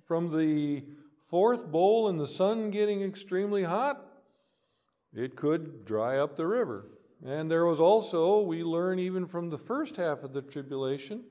from 0.07 0.37
the 0.37 0.83
fourth 1.29 1.67
bowl 1.67 2.09
and 2.09 2.19
the 2.19 2.27
sun 2.27 2.71
getting 2.71 3.01
extremely 3.01 3.63
hot, 3.63 4.05
it 5.13 5.35
could 5.35 5.85
dry 5.85 6.17
up 6.17 6.35
the 6.35 6.47
river. 6.47 6.87
And 7.25 7.51
there 7.51 7.65
was 7.65 7.79
also, 7.79 8.41
we 8.41 8.63
learn 8.63 8.97
even 8.99 9.27
from 9.27 9.49
the 9.49 9.57
first 9.57 9.95
half 9.95 10.23
of 10.23 10.33
the 10.33 10.41
tribulation, 10.41 11.23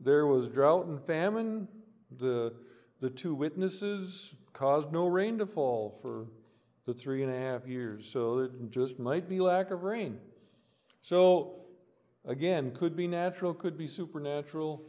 there 0.00 0.26
was 0.26 0.48
drought 0.48 0.86
and 0.86 1.00
famine. 1.00 1.66
The, 2.18 2.54
the 3.00 3.10
two 3.10 3.34
witnesses 3.34 4.34
caused 4.52 4.92
no 4.92 5.06
rain 5.06 5.38
to 5.38 5.46
fall 5.46 5.98
for 6.02 6.26
the 6.86 6.92
three 6.92 7.22
and 7.22 7.32
a 7.32 7.38
half 7.38 7.66
years. 7.66 8.10
So 8.10 8.40
it 8.40 8.70
just 8.70 8.98
might 8.98 9.28
be 9.28 9.40
lack 9.40 9.70
of 9.70 9.82
rain. 9.82 10.18
So 11.04 11.56
again, 12.24 12.70
could 12.70 12.96
be 12.96 13.06
natural, 13.06 13.52
could 13.52 13.76
be 13.76 13.88
supernatural, 13.88 14.82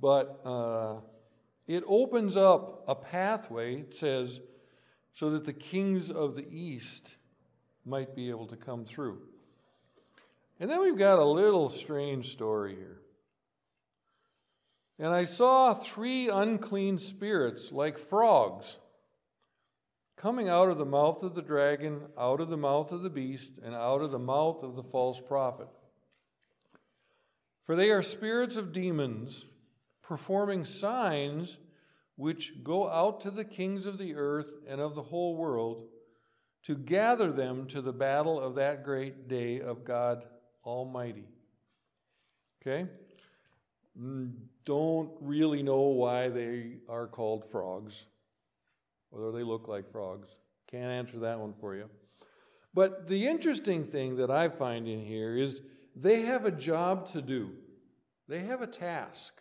but 0.00 0.40
uh, 0.44 0.96
it 1.68 1.84
opens 1.86 2.36
up 2.36 2.82
a 2.88 2.96
pathway, 2.96 3.76
it 3.76 3.94
says, 3.94 4.40
so 5.14 5.30
that 5.30 5.44
the 5.44 5.52
kings 5.52 6.10
of 6.10 6.34
the 6.34 6.44
east 6.50 7.18
might 7.84 8.16
be 8.16 8.30
able 8.30 8.48
to 8.48 8.56
come 8.56 8.84
through. 8.84 9.20
And 10.58 10.68
then 10.68 10.82
we've 10.82 10.98
got 10.98 11.20
a 11.20 11.24
little 11.24 11.70
strange 11.70 12.32
story 12.32 12.74
here. 12.74 12.98
And 14.98 15.14
I 15.14 15.24
saw 15.24 15.72
three 15.72 16.28
unclean 16.28 16.98
spirits 16.98 17.70
like 17.70 17.96
frogs 17.96 18.78
coming 20.16 20.48
out 20.48 20.68
of 20.68 20.78
the 20.78 20.84
mouth 20.84 21.22
of 21.22 21.34
the 21.34 21.42
dragon, 21.42 22.02
out 22.18 22.40
of 22.40 22.48
the 22.48 22.56
mouth 22.56 22.92
of 22.92 23.02
the 23.02 23.10
beast, 23.10 23.58
and 23.62 23.74
out 23.74 24.00
of 24.00 24.10
the 24.10 24.18
mouth 24.18 24.62
of 24.62 24.76
the 24.76 24.82
false 24.82 25.20
prophet. 25.20 25.68
For 27.64 27.76
they 27.76 27.90
are 27.90 28.02
spirits 28.02 28.56
of 28.56 28.72
demons, 28.72 29.46
performing 30.02 30.64
signs 30.64 31.58
which 32.16 32.62
go 32.62 32.88
out 32.88 33.22
to 33.22 33.30
the 33.30 33.44
kings 33.44 33.86
of 33.86 33.98
the 33.98 34.14
earth 34.14 34.50
and 34.68 34.80
of 34.80 34.94
the 34.94 35.02
whole 35.02 35.36
world 35.36 35.88
to 36.64 36.76
gather 36.76 37.32
them 37.32 37.66
to 37.66 37.82
the 37.82 37.92
battle 37.92 38.40
of 38.40 38.54
that 38.54 38.84
great 38.84 39.28
day 39.28 39.60
of 39.60 39.84
God 39.84 40.24
Almighty. 40.64 41.26
Okay? 42.62 42.88
Mm, 44.00 44.32
don't 44.64 45.10
really 45.20 45.62
know 45.62 45.80
why 45.80 46.28
they 46.28 46.78
are 46.88 47.06
called 47.06 47.50
frogs 47.50 48.06
whether 49.14 49.32
they 49.32 49.42
look 49.42 49.68
like 49.68 49.90
frogs. 49.90 50.36
Can't 50.66 50.90
answer 50.90 51.18
that 51.20 51.38
one 51.38 51.54
for 51.60 51.74
you. 51.74 51.88
But 52.72 53.06
the 53.08 53.26
interesting 53.28 53.84
thing 53.84 54.16
that 54.16 54.30
I 54.30 54.48
find 54.48 54.88
in 54.88 55.04
here 55.04 55.36
is 55.36 55.60
they 55.94 56.22
have 56.22 56.44
a 56.44 56.50
job 56.50 57.10
to 57.12 57.22
do, 57.22 57.50
they 58.28 58.40
have 58.40 58.62
a 58.62 58.66
task. 58.66 59.40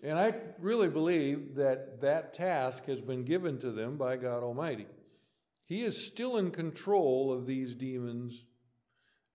And 0.00 0.16
I 0.16 0.32
really 0.60 0.88
believe 0.88 1.56
that 1.56 2.02
that 2.02 2.32
task 2.32 2.86
has 2.86 3.00
been 3.00 3.24
given 3.24 3.58
to 3.58 3.72
them 3.72 3.96
by 3.96 4.16
God 4.16 4.44
Almighty. 4.44 4.86
He 5.64 5.82
is 5.82 6.06
still 6.06 6.36
in 6.36 6.52
control 6.52 7.32
of 7.32 7.46
these 7.46 7.74
demons 7.74 8.44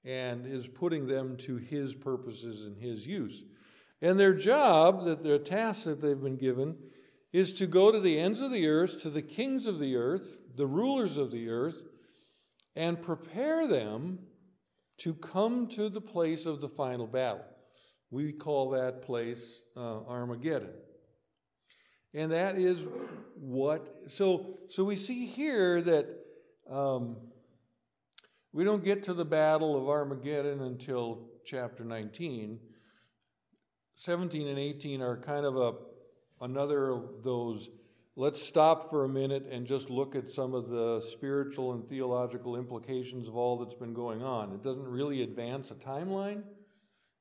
and 0.05 0.45
is 0.45 0.67
putting 0.67 1.05
them 1.05 1.35
to 1.37 1.57
His 1.57 1.93
purposes 1.93 2.63
and 2.63 2.77
His 2.77 3.05
use. 3.05 3.43
And 4.01 4.19
their 4.19 4.33
job, 4.33 5.05
that 5.05 5.23
their 5.23 5.37
task 5.37 5.83
that 5.83 6.01
they've 6.01 6.19
been 6.19 6.37
given, 6.37 6.75
is 7.33 7.51
to 7.51 7.65
go 7.65 7.91
to 7.91 7.99
the 7.99 8.19
ends 8.19 8.39
of 8.39 8.51
the 8.51 8.67
earth, 8.67 9.01
to 9.01 9.09
the 9.09 9.21
kings 9.21 9.65
of 9.65 9.79
the 9.79 9.95
earth, 9.95 10.37
the 10.55 10.67
rulers 10.67 11.17
of 11.17 11.31
the 11.31 11.49
earth, 11.49 11.81
and 12.75 13.01
prepare 13.01 13.67
them 13.67 14.19
to 14.99 15.15
come 15.15 15.67
to 15.67 15.89
the 15.89 15.99
place 15.99 16.45
of 16.45 16.61
the 16.61 16.69
final 16.69 17.07
battle. 17.07 17.43
We 18.11 18.31
call 18.31 18.69
that 18.69 19.01
place 19.01 19.63
uh, 19.75 20.05
Armageddon. 20.05 20.69
And 22.13 22.31
that 22.31 22.59
is 22.59 22.85
what, 23.35 23.89
so, 24.07 24.59
so 24.69 24.83
we 24.83 24.95
see 24.95 25.25
here 25.25 25.81
that 25.81 26.07
um, 26.69 27.17
we 28.51 28.63
don't 28.63 28.83
get 28.83 29.03
to 29.05 29.15
the 29.15 29.25
battle 29.25 29.75
of 29.75 29.89
Armageddon 29.89 30.61
until 30.61 31.31
chapter 31.43 31.83
19. 31.83 32.59
17 33.95 34.47
and 34.47 34.59
18 34.59 35.01
are 35.01 35.17
kind 35.17 35.47
of 35.47 35.57
a 35.57 35.73
another 36.41 36.89
of 36.89 37.23
those 37.23 37.69
let's 38.15 38.41
stop 38.41 38.89
for 38.89 39.05
a 39.05 39.09
minute 39.09 39.47
and 39.49 39.65
just 39.65 39.89
look 39.89 40.15
at 40.15 40.31
some 40.31 40.53
of 40.53 40.69
the 40.69 41.01
spiritual 41.09 41.73
and 41.73 41.87
theological 41.87 42.55
implications 42.55 43.27
of 43.27 43.35
all 43.35 43.57
that's 43.57 43.73
been 43.73 43.93
going 43.93 44.21
on. 44.21 44.51
It 44.53 44.63
doesn't 44.63 44.87
really 44.87 45.23
advance 45.23 45.71
a 45.71 45.75
timeline. 45.75 46.43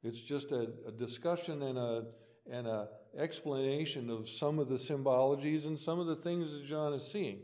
It's 0.02 0.22
just 0.22 0.52
a, 0.52 0.68
a 0.86 0.92
discussion 0.92 1.62
and 1.62 1.78
a 1.78 2.04
and 2.50 2.66
a 2.66 2.88
explanation 3.16 4.10
of 4.10 4.28
some 4.28 4.58
of 4.58 4.68
the 4.68 4.74
symbologies 4.74 5.64
and 5.64 5.78
some 5.78 6.00
of 6.00 6.06
the 6.06 6.16
things 6.16 6.52
that 6.52 6.66
John 6.66 6.92
is 6.92 7.06
seeing. 7.06 7.38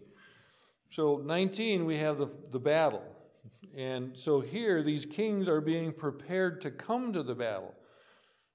So 0.90 1.22
19 1.24 1.84
we 1.84 1.98
have 1.98 2.18
the 2.18 2.28
the 2.50 2.60
battle. 2.60 3.04
And 3.76 4.18
so 4.18 4.40
here 4.40 4.82
these 4.82 5.04
kings 5.04 5.48
are 5.48 5.60
being 5.60 5.92
prepared 5.92 6.60
to 6.62 6.70
come 6.70 7.12
to 7.12 7.22
the 7.22 7.34
battle. 7.34 7.74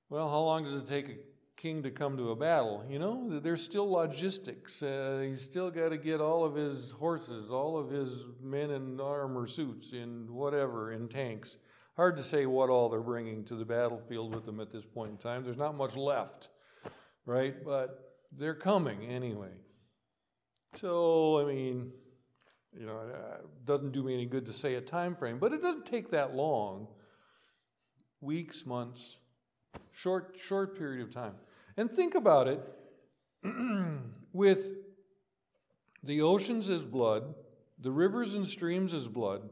Well, 0.10 0.30
how 0.30 0.42
long 0.42 0.66
does 0.66 0.76
it 0.76 0.86
take 0.86 1.18
king 1.64 1.82
to 1.82 1.90
come 1.90 2.18
to 2.18 2.32
a 2.32 2.36
battle. 2.36 2.84
You 2.90 3.00
know, 3.00 3.40
there's 3.40 3.64
still 3.64 3.90
logistics. 3.90 4.84
Uh, 4.84 5.24
he's 5.26 5.42
still 5.42 5.72
got 5.72 5.90
to 5.90 5.98
get 5.98 6.20
all 6.20 6.44
of 6.44 6.56
his 6.56 6.92
horses, 6.92 7.50
all 7.50 7.78
of 7.78 7.90
his 7.90 8.10
men 8.42 8.70
in 8.70 9.00
armor 9.00 9.48
suits, 9.48 9.94
in 9.94 10.28
whatever, 10.30 10.92
in 10.92 11.08
tanks. 11.08 11.56
Hard 11.96 12.18
to 12.18 12.24
say 12.24 12.46
what 12.48 12.70
all 12.70 12.90
they're 12.90 13.00
bringing 13.00 13.46
to 13.46 13.56
the 13.56 13.64
battlefield 13.64 14.36
with 14.36 14.46
them 14.46 14.60
at 14.60 14.74
this 14.74 14.84
point 14.84 15.12
in 15.12 15.18
time. 15.18 15.46
There's 15.46 15.58
not 15.58 15.78
much 15.78 15.96
left, 15.96 16.50
right? 17.26 17.56
But 17.64 18.18
they're 18.38 18.56
coming 18.56 19.06
anyway. 19.06 19.54
So, 20.76 21.40
I 21.40 21.46
mean, 21.46 21.92
you 22.78 22.86
know, 22.86 23.00
it 23.08 23.16
uh, 23.16 23.38
doesn't 23.64 23.94
do 23.94 24.04
me 24.04 24.14
any 24.14 24.26
good 24.26 24.46
to 24.48 24.54
say 24.54 24.76
a 24.76 24.82
time 24.82 25.16
frame, 25.16 25.40
but 25.40 25.54
it 25.54 25.62
doesn't 25.62 25.86
take 25.86 26.12
that 26.12 26.36
long. 26.36 26.88
Weeks, 28.20 28.66
months, 28.66 29.16
short, 29.94 30.36
short 30.38 30.78
period 30.78 31.08
of 31.08 31.14
time. 31.14 31.36
And 31.78 31.92
think 31.92 32.16
about 32.16 32.48
it 32.48 32.62
with 34.34 34.72
the 36.04 36.22
oceans 36.22 36.70
as 36.70 36.86
blood, 36.86 37.34
the 37.80 37.92
rivers 37.92 38.34
and 38.34 38.48
streams 38.48 38.94
as 38.94 39.08
blood, 39.08 39.50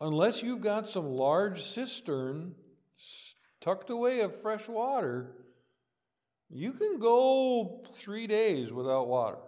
unless 0.00 0.42
you've 0.42 0.60
got 0.60 0.88
some 0.88 1.06
large 1.06 1.62
cistern 1.62 2.54
tucked 3.60 3.90
away 3.90 4.20
of 4.20 4.40
fresh 4.42 4.68
water, 4.68 5.32
you 6.50 6.72
can 6.72 6.98
go 6.98 7.84
three 7.94 8.26
days 8.26 8.72
without 8.72 9.08
water. 9.08 9.38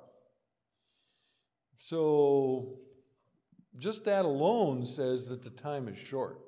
So, 1.79 2.81
just 3.79 4.05
that 4.05 4.25
alone 4.25 4.85
says 4.85 5.29
that 5.29 5.43
the 5.43 5.51
time 5.51 5.89
is 5.89 5.97
short 5.97 6.48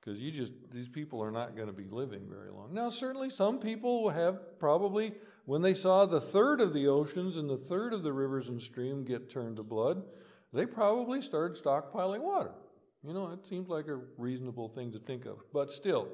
because 0.00 0.20
you 0.20 0.30
just 0.30 0.52
these 0.72 0.88
people 0.88 1.22
are 1.22 1.30
not 1.30 1.56
going 1.56 1.68
to 1.68 1.72
be 1.72 1.88
living 1.90 2.22
very 2.28 2.50
long. 2.50 2.72
Now, 2.72 2.90
certainly, 2.90 3.30
some 3.30 3.58
people 3.58 4.10
have 4.10 4.58
probably 4.58 5.14
when 5.44 5.62
they 5.62 5.74
saw 5.74 6.06
the 6.06 6.20
third 6.20 6.60
of 6.60 6.72
the 6.72 6.86
oceans 6.88 7.36
and 7.36 7.48
the 7.48 7.56
third 7.56 7.92
of 7.92 8.02
the 8.02 8.12
rivers 8.12 8.48
and 8.48 8.60
stream 8.60 9.04
get 9.04 9.30
turned 9.30 9.56
to 9.56 9.62
blood, 9.62 10.02
they 10.52 10.66
probably 10.66 11.22
started 11.22 11.62
stockpiling 11.62 12.20
water. 12.20 12.52
You 13.02 13.14
know, 13.14 13.30
it 13.30 13.46
seems 13.46 13.68
like 13.68 13.88
a 13.88 14.00
reasonable 14.16 14.68
thing 14.68 14.92
to 14.92 14.98
think 14.98 15.24
of, 15.24 15.38
but 15.52 15.72
still, 15.72 16.08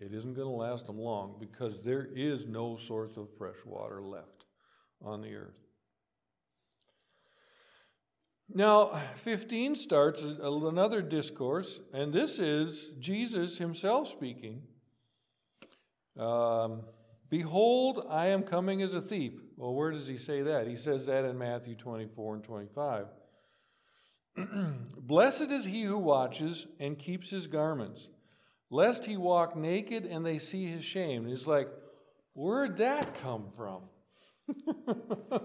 it 0.00 0.14
isn't 0.14 0.34
going 0.34 0.48
to 0.48 0.54
last 0.54 0.86
them 0.86 0.98
long 0.98 1.36
because 1.38 1.80
there 1.80 2.08
is 2.14 2.46
no 2.46 2.76
source 2.76 3.16
of 3.16 3.28
fresh 3.36 3.56
water 3.64 4.02
left 4.02 4.46
on 5.04 5.20
the 5.20 5.34
earth. 5.34 5.67
Now, 8.52 8.98
15 9.16 9.76
starts 9.76 10.22
another 10.22 11.02
discourse, 11.02 11.80
and 11.92 12.12
this 12.12 12.38
is 12.38 12.92
Jesus 12.98 13.58
himself 13.58 14.08
speaking. 14.08 14.62
Um, 16.18 16.82
Behold, 17.30 18.06
I 18.08 18.26
am 18.28 18.42
coming 18.42 18.80
as 18.82 18.94
a 18.94 19.02
thief. 19.02 19.34
Well, 19.56 19.74
where 19.74 19.90
does 19.90 20.06
he 20.06 20.16
say 20.16 20.42
that? 20.42 20.66
He 20.66 20.76
says 20.76 21.06
that 21.06 21.24
in 21.24 21.36
Matthew 21.36 21.74
24 21.74 22.34
and 22.36 22.44
25. 22.44 23.06
Blessed 24.96 25.50
is 25.50 25.66
he 25.66 25.82
who 25.82 25.98
watches 25.98 26.66
and 26.80 26.98
keeps 26.98 27.28
his 27.28 27.46
garments, 27.46 28.08
lest 28.70 29.04
he 29.04 29.18
walk 29.18 29.56
naked 29.56 30.06
and 30.06 30.24
they 30.24 30.38
see 30.38 30.64
his 30.66 30.84
shame. 30.84 31.22
And 31.22 31.30
he's 31.30 31.46
like, 31.46 31.68
Where'd 32.32 32.78
that 32.78 33.14
come 33.20 33.48
from? 33.54 33.82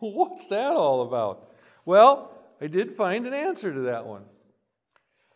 What's 0.00 0.46
that 0.48 0.72
all 0.72 1.02
about? 1.02 1.52
Well, 1.86 2.32
I 2.60 2.66
did 2.66 2.92
find 2.92 3.26
an 3.26 3.32
answer 3.32 3.72
to 3.72 3.80
that 3.82 4.04
one. 4.04 4.24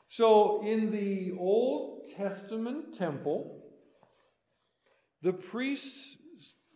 So, 0.09 0.63
in 0.67 0.91
the 0.91 1.33
Old 1.39 2.11
Testament 2.17 2.99
temple, 2.99 3.63
the 5.23 5.33
priests, 5.33 6.17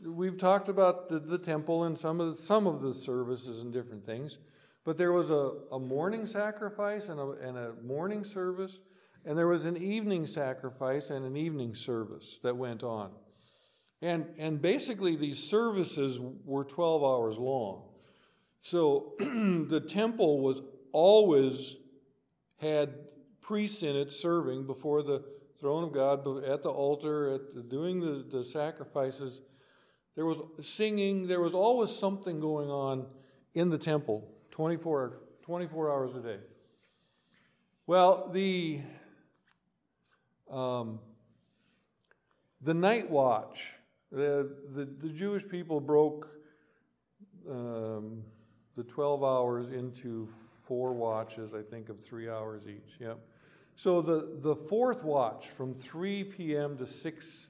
we've 0.07 0.39
talked 0.39 0.69
about 0.69 1.09
the, 1.09 1.19
the 1.19 1.39
temple 1.39 1.85
and 1.85 1.99
some 1.99 2.21
of 2.21 2.37
the, 2.37 2.43
some 2.43 2.69
of 2.69 2.81
the 2.81 2.95
services 2.95 3.61
and 3.61 3.73
different 3.73 4.07
things, 4.07 4.39
but 4.85 4.97
there 4.97 5.13
was 5.13 5.31
a, 5.31 5.53
a 5.73 5.81
morning 5.81 6.27
sacrifice 6.27 7.09
and 7.09 7.19
a, 7.19 7.31
and 7.43 7.59
a 7.59 7.73
morning 7.83 8.23
service, 8.23 8.79
and 9.25 9.37
there 9.37 9.49
was 9.49 9.65
an 9.65 9.77
evening 9.77 10.27
sacrifice 10.27 11.11
and 11.11 11.25
an 11.25 11.37
evening 11.37 11.75
service 11.75 12.39
that 12.45 12.57
went 12.57 12.85
on. 12.85 13.11
And, 14.01 14.27
and 14.39 14.63
basically, 14.63 15.17
these 15.17 15.43
services 15.43 16.21
were 16.45 16.63
12 16.63 17.03
hours 17.03 17.37
long. 17.39 17.94
So 18.65 19.13
the 19.19 19.85
temple 19.87 20.41
was 20.41 20.63
always 20.91 21.77
had 22.57 22.95
priests 23.43 23.83
in 23.83 23.95
it 23.95 24.11
serving 24.11 24.67
before 24.67 25.03
the 25.03 25.23
throne 25.61 25.85
of 25.85 25.93
God, 25.93 26.27
at 26.45 26.63
the 26.63 26.71
altar, 26.71 27.35
at 27.35 27.55
the, 27.55 27.63
doing 27.63 28.01
the, 28.01 28.25
the 28.31 28.43
sacrifices. 28.43 29.43
There 30.17 30.25
was 30.25 30.39
singing, 30.63 31.27
there 31.27 31.43
was 31.43 31.53
always 31.53 31.95
something 31.95 32.41
going 32.41 32.71
on 32.71 33.07
in 33.53 33.69
the 33.69 33.77
temple 33.77 34.27
24, 34.51 35.21
24 35.43 35.93
hours 35.93 36.15
a 36.15 36.21
day. 36.21 36.39
Well, 37.87 38.31
the, 38.33 38.81
um, 40.51 41.01
the 42.63 42.73
night 42.73 43.11
watch, 43.11 43.69
the, 44.11 44.57
the, 44.75 44.87
the 44.87 45.11
Jewish 45.11 45.47
people 45.47 45.83
broke 45.83 46.31
um, 47.51 48.23
the 48.77 48.85
12 48.85 49.23
hours 49.23 49.71
into 49.71 50.29
four 50.67 50.93
watches, 50.93 51.55
I 51.55 51.63
think, 51.63 51.89
of 51.89 52.01
three 52.01 52.29
hours 52.29 52.63
each. 52.67 52.95
Yep. 53.01 53.19
So 53.77 54.01
the, 54.01 54.39
the 54.41 54.55
fourth 54.55 55.03
watch 55.03 55.49
from 55.57 55.75
3 55.75 56.25
p.m. 56.25 56.77
to 56.79 56.87
6, 56.87 57.47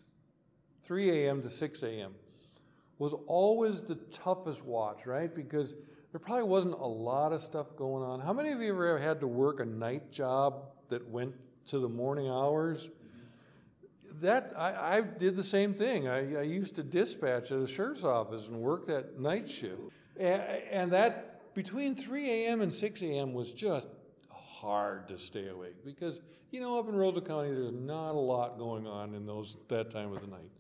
3 0.83 1.11
a.m. 1.11 1.43
to 1.43 1.51
6 1.51 1.83
a.m. 1.83 2.15
was 2.99 3.15
always 3.27 3.83
the 3.83 3.97
toughest 3.97 4.65
watch, 4.65 5.07
right? 5.07 5.35
Because 5.35 5.75
there 6.13 6.19
probably 6.19 6.45
wasn't 6.45 6.75
a 6.75 6.87
lot 6.87 7.33
of 7.33 7.43
stuff 7.43 7.77
going 7.77 8.05
on. 8.05 8.21
How 8.21 8.33
many 8.33 8.53
of 8.53 8.63
you 8.63 8.71
ever 8.71 8.99
had 8.99 9.21
to 9.21 9.27
work 9.27 9.61
a 9.61 9.65
night 9.65 10.11
job 10.11 10.67
that 10.89 11.07
went 11.09 11.35
to 11.67 11.79
the 11.79 11.89
morning 11.89 12.29
hours? 12.29 12.89
That 14.21 14.53
I, 14.57 14.99
I 14.99 15.01
did 15.01 15.37
the 15.37 15.45
same 15.45 15.75
thing. 15.75 16.09
I, 16.09 16.37
I 16.37 16.43
used 16.43 16.77
to 16.77 16.83
dispatch 16.83 17.51
at 17.51 17.59
a 17.59 17.67
sheriff's 17.67 18.05
office 18.05 18.49
and 18.49 18.61
work 18.61 18.87
that 18.87 19.19
night 19.19 19.51
shift. 19.51 19.81
And 20.19 20.93
that 20.93 21.55
between 21.55 21.95
3 21.95 22.31
a.m. 22.31 22.61
and 22.61 22.75
6 22.75 23.03
a.m. 23.03 23.33
was 23.35 23.53
just 23.53 23.89
hard 24.31 25.09
to 25.09 25.19
stay 25.19 25.49
awake 25.49 25.85
because, 25.85 26.21
you 26.51 26.61
know, 26.61 26.79
up 26.79 26.89
in 26.89 26.95
Roseau 26.95 27.21
County, 27.21 27.51
there's 27.51 27.73
not 27.73 28.13
a 28.13 28.19
lot 28.19 28.59
going 28.59 28.87
on 28.87 29.15
in 29.15 29.27
those 29.27 29.57
that 29.69 29.91
time 29.91 30.13
of 30.13 30.21
the 30.21 30.27
night. 30.27 30.51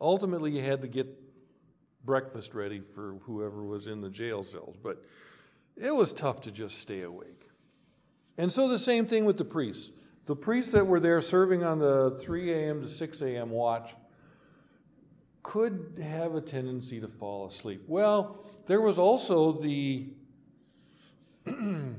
Ultimately, 0.00 0.50
you 0.52 0.62
had 0.62 0.82
to 0.82 0.88
get 0.88 1.06
breakfast 2.04 2.54
ready 2.54 2.80
for 2.80 3.16
whoever 3.22 3.62
was 3.64 3.86
in 3.86 4.00
the 4.00 4.10
jail 4.10 4.42
cells, 4.42 4.76
but 4.82 5.04
it 5.76 5.94
was 5.94 6.12
tough 6.12 6.40
to 6.42 6.50
just 6.50 6.80
stay 6.80 7.02
awake. 7.02 7.48
And 8.38 8.52
so 8.52 8.68
the 8.68 8.78
same 8.78 9.06
thing 9.06 9.24
with 9.24 9.36
the 9.36 9.44
priests. 9.44 9.92
The 10.26 10.36
priests 10.36 10.72
that 10.72 10.86
were 10.86 11.00
there 11.00 11.20
serving 11.20 11.64
on 11.64 11.78
the 11.78 12.18
3 12.22 12.52
a.m. 12.52 12.82
to 12.82 12.88
6 12.88 13.20
a.m. 13.22 13.50
watch 13.50 13.94
could 15.42 15.98
have 16.02 16.34
a 16.34 16.40
tendency 16.40 17.00
to 17.00 17.08
fall 17.08 17.46
asleep. 17.46 17.82
Well, 17.86 18.44
there 18.68 18.80
was 18.80 18.98
also 18.98 19.50
the 19.52 20.06
the 21.44 21.96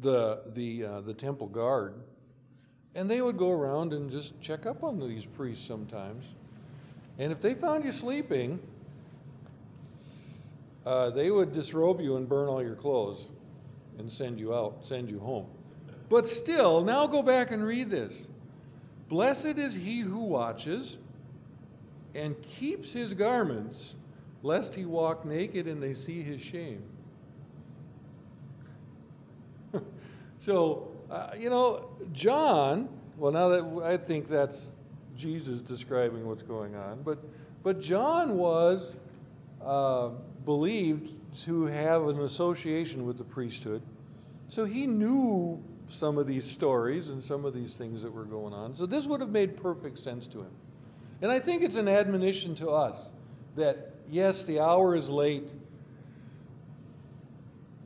the 0.00 0.84
uh, 0.84 1.00
the 1.02 1.14
temple 1.14 1.46
guard, 1.46 1.94
and 2.94 3.08
they 3.08 3.22
would 3.22 3.36
go 3.36 3.52
around 3.52 3.92
and 3.92 4.10
just 4.10 4.40
check 4.40 4.66
up 4.66 4.82
on 4.82 4.98
these 4.98 5.24
priests 5.24 5.64
sometimes. 5.66 6.24
And 7.18 7.30
if 7.30 7.42
they 7.42 7.54
found 7.54 7.84
you 7.84 7.92
sleeping, 7.92 8.58
uh, 10.86 11.10
they 11.10 11.30
would 11.30 11.52
disrobe 11.52 12.00
you 12.00 12.16
and 12.16 12.26
burn 12.26 12.48
all 12.48 12.62
your 12.62 12.74
clothes 12.74 13.28
and 13.98 14.10
send 14.10 14.40
you 14.40 14.54
out, 14.54 14.84
send 14.84 15.10
you 15.10 15.18
home. 15.18 15.46
But 16.08 16.26
still, 16.26 16.82
now 16.82 17.06
go 17.06 17.22
back 17.22 17.50
and 17.50 17.62
read 17.62 17.90
this. 17.90 18.26
Blessed 19.08 19.58
is 19.58 19.74
he 19.74 20.00
who 20.00 20.20
watches 20.20 20.96
and 22.14 22.40
keeps 22.42 22.92
his 22.94 23.12
garments, 23.12 23.94
lest 24.42 24.74
he 24.74 24.84
walk 24.84 25.24
naked 25.24 25.66
and 25.66 25.82
they 25.82 25.94
see 25.94 26.22
his 26.22 26.40
shame. 26.40 26.82
so, 30.38 30.90
uh, 31.10 31.30
you 31.38 31.50
know, 31.50 31.90
John, 32.12 32.88
well, 33.16 33.32
now 33.32 33.48
that 33.48 33.82
I 33.84 33.96
think 33.96 34.28
that's 34.28 34.72
Jesus 35.16 35.60
describing 35.60 36.26
what's 36.26 36.42
going 36.42 36.74
on. 36.74 37.02
But, 37.02 37.18
but 37.62 37.80
John 37.80 38.36
was 38.36 38.96
uh, 39.62 40.10
believed 40.44 41.12
to 41.44 41.66
have 41.66 42.08
an 42.08 42.20
association 42.20 43.04
with 43.04 43.18
the 43.18 43.24
priesthood. 43.24 43.82
So 44.48 44.64
he 44.64 44.86
knew 44.86 45.62
some 45.88 46.18
of 46.18 46.26
these 46.26 46.44
stories 46.44 47.10
and 47.10 47.22
some 47.22 47.44
of 47.44 47.54
these 47.54 47.74
things 47.74 48.02
that 48.02 48.12
were 48.12 48.24
going 48.24 48.52
on. 48.52 48.74
So 48.74 48.86
this 48.86 49.06
would 49.06 49.20
have 49.20 49.30
made 49.30 49.56
perfect 49.56 49.98
sense 49.98 50.26
to 50.28 50.40
him. 50.40 50.50
And 51.22 51.30
I 51.30 51.38
think 51.38 51.62
it's 51.62 51.76
an 51.76 51.88
admonition 51.88 52.54
to 52.56 52.70
us 52.70 53.12
that, 53.56 53.89
yes, 54.10 54.42
the 54.42 54.60
hour 54.60 54.94
is 54.94 55.08
late, 55.08 55.52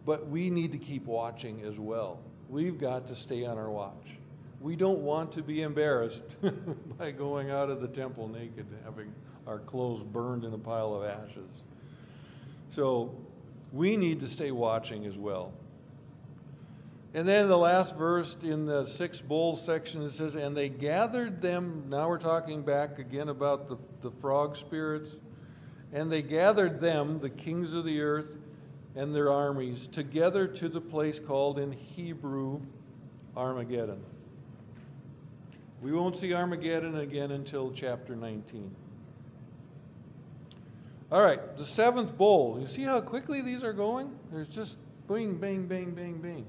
but 0.04 0.28
we 0.28 0.50
need 0.50 0.72
to 0.72 0.78
keep 0.78 1.06
watching 1.06 1.62
as 1.62 1.78
well. 1.78 2.20
We've 2.48 2.78
got 2.78 3.08
to 3.08 3.16
stay 3.16 3.44
on 3.44 3.58
our 3.58 3.70
watch. 3.70 4.16
We 4.60 4.76
don't 4.76 5.00
want 5.00 5.32
to 5.32 5.42
be 5.42 5.62
embarrassed 5.62 6.24
by 6.98 7.10
going 7.10 7.50
out 7.50 7.70
of 7.70 7.80
the 7.80 7.88
temple 7.88 8.28
naked, 8.28 8.66
having 8.84 9.12
our 9.46 9.58
clothes 9.58 10.02
burned 10.02 10.44
in 10.44 10.52
a 10.54 10.58
pile 10.58 10.94
of 10.94 11.04
ashes. 11.04 11.62
So 12.70 13.14
we 13.72 13.96
need 13.96 14.20
to 14.20 14.26
stay 14.26 14.50
watching 14.50 15.04
as 15.04 15.16
well. 15.16 15.52
And 17.12 17.28
then 17.28 17.48
the 17.48 17.58
last 17.58 17.94
verse 17.94 18.36
in 18.42 18.66
the 18.66 18.84
six 18.84 19.20
bowl 19.20 19.56
section 19.56 20.02
it 20.02 20.10
says, 20.10 20.34
And 20.34 20.56
they 20.56 20.68
gathered 20.68 21.40
them. 21.40 21.84
Now 21.88 22.08
we're 22.08 22.18
talking 22.18 22.62
back 22.62 22.98
again 22.98 23.28
about 23.28 23.68
the, 23.68 23.76
the 24.00 24.10
frog 24.10 24.56
spirits. 24.56 25.10
And 25.94 26.12
they 26.12 26.20
gathered 26.20 26.80
them, 26.80 27.20
the 27.20 27.30
kings 27.30 27.72
of 27.72 27.84
the 27.84 28.02
earth, 28.02 28.30
and 28.94 29.14
their 29.14 29.32
armies, 29.32 29.86
together 29.86 30.46
to 30.46 30.68
the 30.68 30.80
place 30.80 31.18
called 31.18 31.58
in 31.58 31.72
Hebrew 31.72 32.60
Armageddon. 33.36 34.02
We 35.80 35.92
won't 35.92 36.16
see 36.16 36.34
Armageddon 36.34 36.98
again 36.98 37.30
until 37.30 37.70
chapter 37.72 38.16
19. 38.16 38.74
All 41.12 41.22
right, 41.22 41.56
the 41.56 41.64
seventh 41.64 42.16
bowl. 42.16 42.58
You 42.60 42.66
see 42.66 42.82
how 42.82 43.00
quickly 43.00 43.40
these 43.40 43.62
are 43.62 43.72
going? 43.72 44.10
There's 44.32 44.48
just 44.48 44.78
bing, 45.08 45.36
bing, 45.36 45.66
bing, 45.66 45.92
bing, 45.92 46.18
bing. 46.18 46.46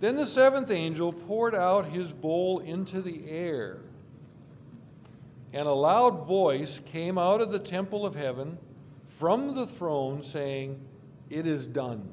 Then 0.00 0.16
the 0.16 0.26
seventh 0.26 0.70
angel 0.70 1.12
poured 1.12 1.54
out 1.54 1.86
his 1.86 2.12
bowl 2.12 2.60
into 2.60 3.02
the 3.02 3.28
air, 3.28 3.78
and 5.52 5.66
a 5.66 5.72
loud 5.72 6.26
voice 6.26 6.80
came 6.86 7.18
out 7.18 7.40
of 7.40 7.50
the 7.50 7.58
temple 7.58 8.04
of 8.04 8.14
heaven 8.14 8.58
from 9.08 9.54
the 9.54 9.66
throne 9.66 10.22
saying, 10.22 10.80
It 11.30 11.46
is 11.46 11.66
done. 11.66 12.08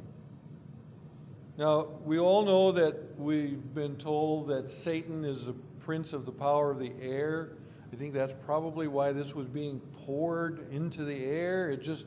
Now, 1.57 1.87
we 2.03 2.19
all 2.19 2.43
know 2.43 2.71
that 2.73 3.17
we've 3.17 3.73
been 3.73 3.95
told 3.95 4.47
that 4.49 4.69
Satan 4.69 5.23
is 5.23 5.45
the 5.45 5.53
prince 5.79 6.11
of 6.11 6.25
the 6.25 6.31
power 6.31 6.71
of 6.71 6.79
the 6.79 6.91
air. 7.01 7.53
I 7.93 7.95
think 7.95 8.13
that's 8.13 8.33
probably 8.45 8.87
why 8.87 9.13
this 9.13 9.33
was 9.33 9.47
being 9.47 9.79
poured 10.05 10.69
into 10.71 11.05
the 11.05 11.23
air. 11.25 11.69
It 11.69 11.81
just, 11.81 12.05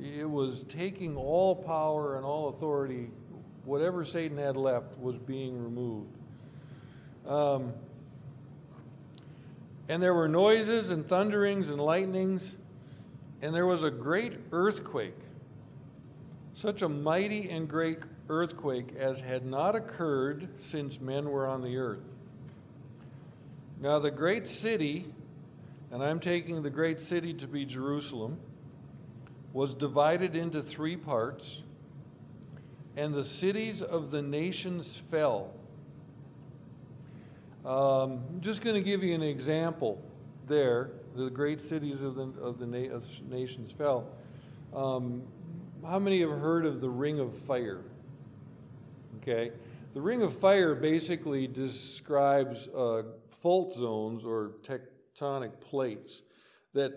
it 0.00 0.28
was 0.28 0.64
taking 0.68 1.16
all 1.16 1.54
power 1.54 2.16
and 2.16 2.24
all 2.24 2.48
authority 2.48 3.10
whatever 3.66 4.04
Satan 4.04 4.38
had 4.38 4.56
left 4.56 4.96
was 4.98 5.18
being 5.18 5.62
removed. 5.62 6.16
Um, 7.26 7.74
and 9.88 10.02
there 10.02 10.14
were 10.14 10.28
noises 10.28 10.90
and 10.90 11.06
thunderings 11.06 11.70
and 11.70 11.80
lightnings, 11.80 12.56
and 13.42 13.54
there 13.54 13.66
was 13.66 13.82
a 13.82 13.90
great 13.90 14.34
earthquake, 14.52 15.18
such 16.54 16.82
a 16.82 16.88
mighty 16.88 17.50
and 17.50 17.68
great 17.68 17.98
earthquake 18.28 18.94
as 18.98 19.20
had 19.20 19.46
not 19.46 19.76
occurred 19.76 20.48
since 20.60 21.00
men 21.00 21.30
were 21.30 21.46
on 21.46 21.62
the 21.62 21.76
earth. 21.76 22.02
Now, 23.80 23.98
the 23.98 24.10
great 24.10 24.46
city, 24.46 25.06
and 25.90 26.02
I'm 26.02 26.18
taking 26.18 26.62
the 26.62 26.70
great 26.70 27.00
city 27.00 27.34
to 27.34 27.46
be 27.46 27.64
Jerusalem, 27.64 28.38
was 29.52 29.74
divided 29.74 30.34
into 30.34 30.62
three 30.62 30.96
parts 30.96 31.62
and 32.96 33.14
the 33.14 33.24
cities 33.24 33.82
of 33.82 34.10
the 34.10 34.22
nations 34.22 34.96
fell. 35.10 35.52
Um, 37.66 38.22
I'm 38.30 38.40
just 38.40 38.62
going 38.62 38.76
to 38.76 38.80
give 38.80 39.02
you 39.02 39.12
an 39.12 39.24
example 39.24 40.00
there. 40.46 40.92
The 41.16 41.28
great 41.28 41.60
cities 41.60 42.00
of 42.00 42.14
the, 42.14 42.32
of 42.40 42.60
the 42.60 42.66
na- 42.66 42.94
of 42.94 43.04
nations 43.28 43.72
fell. 43.72 44.06
Um, 44.72 45.24
how 45.84 45.98
many 45.98 46.20
have 46.20 46.30
heard 46.30 46.64
of 46.64 46.80
the 46.80 46.88
Ring 46.88 47.18
of 47.18 47.36
Fire? 47.36 47.82
Okay. 49.16 49.50
The 49.94 50.00
Ring 50.00 50.22
of 50.22 50.38
Fire 50.38 50.76
basically 50.76 51.48
describes 51.48 52.68
uh, 52.68 53.02
fault 53.40 53.74
zones 53.74 54.24
or 54.24 54.52
tectonic 54.62 55.60
plates 55.60 56.22
that 56.72 56.92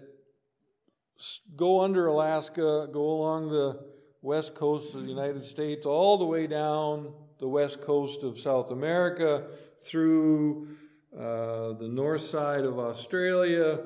go 1.56 1.82
under 1.82 2.06
Alaska, 2.06 2.88
go 2.92 3.10
along 3.10 3.50
the 3.50 3.80
west 4.22 4.54
coast 4.54 4.94
of 4.94 5.02
the 5.02 5.08
United 5.08 5.44
States, 5.46 5.88
all 5.88 6.20
the 6.20 6.26
way 6.26 6.46
down 6.46 7.12
the 7.40 7.48
west 7.48 7.82
coast 7.82 8.22
of 8.22 8.38
South 8.38 8.70
America, 8.70 9.48
through 9.84 10.68
uh, 11.16 11.74
the 11.74 11.90
north 11.90 12.22
side 12.22 12.66
of 12.66 12.80
Australia, 12.80 13.80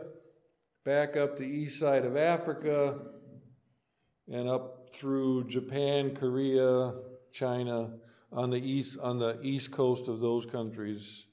back 0.85 1.15
up 1.15 1.37
the 1.37 1.43
east 1.43 1.79
side 1.79 2.05
of 2.05 2.17
Africa, 2.17 2.99
and 4.27 4.49
up 4.49 4.89
through 4.93 5.45
Japan, 5.45 6.15
Korea, 6.15 6.93
China, 7.31 7.91
on 8.31 8.49
the 8.49 8.57
east 8.57 8.97
on 8.99 9.19
the 9.19 9.39
east 9.41 9.71
coast 9.71 10.07
of 10.07 10.19
those 10.19 10.45
countries, 10.45 11.25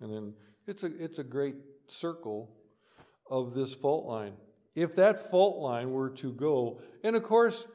and 0.00 0.12
then 0.12 0.34
it's 0.66 0.84
a 0.84 1.02
it's 1.02 1.18
a 1.18 1.24
great 1.24 1.56
circle 1.88 2.56
of 3.30 3.54
this 3.54 3.74
fault 3.74 4.06
line. 4.06 4.34
If 4.74 4.94
that 4.96 5.30
fault 5.30 5.58
line 5.58 5.92
were 5.92 6.10
to 6.10 6.32
go, 6.32 6.80
and 7.02 7.16
of 7.16 7.24
course 7.24 7.66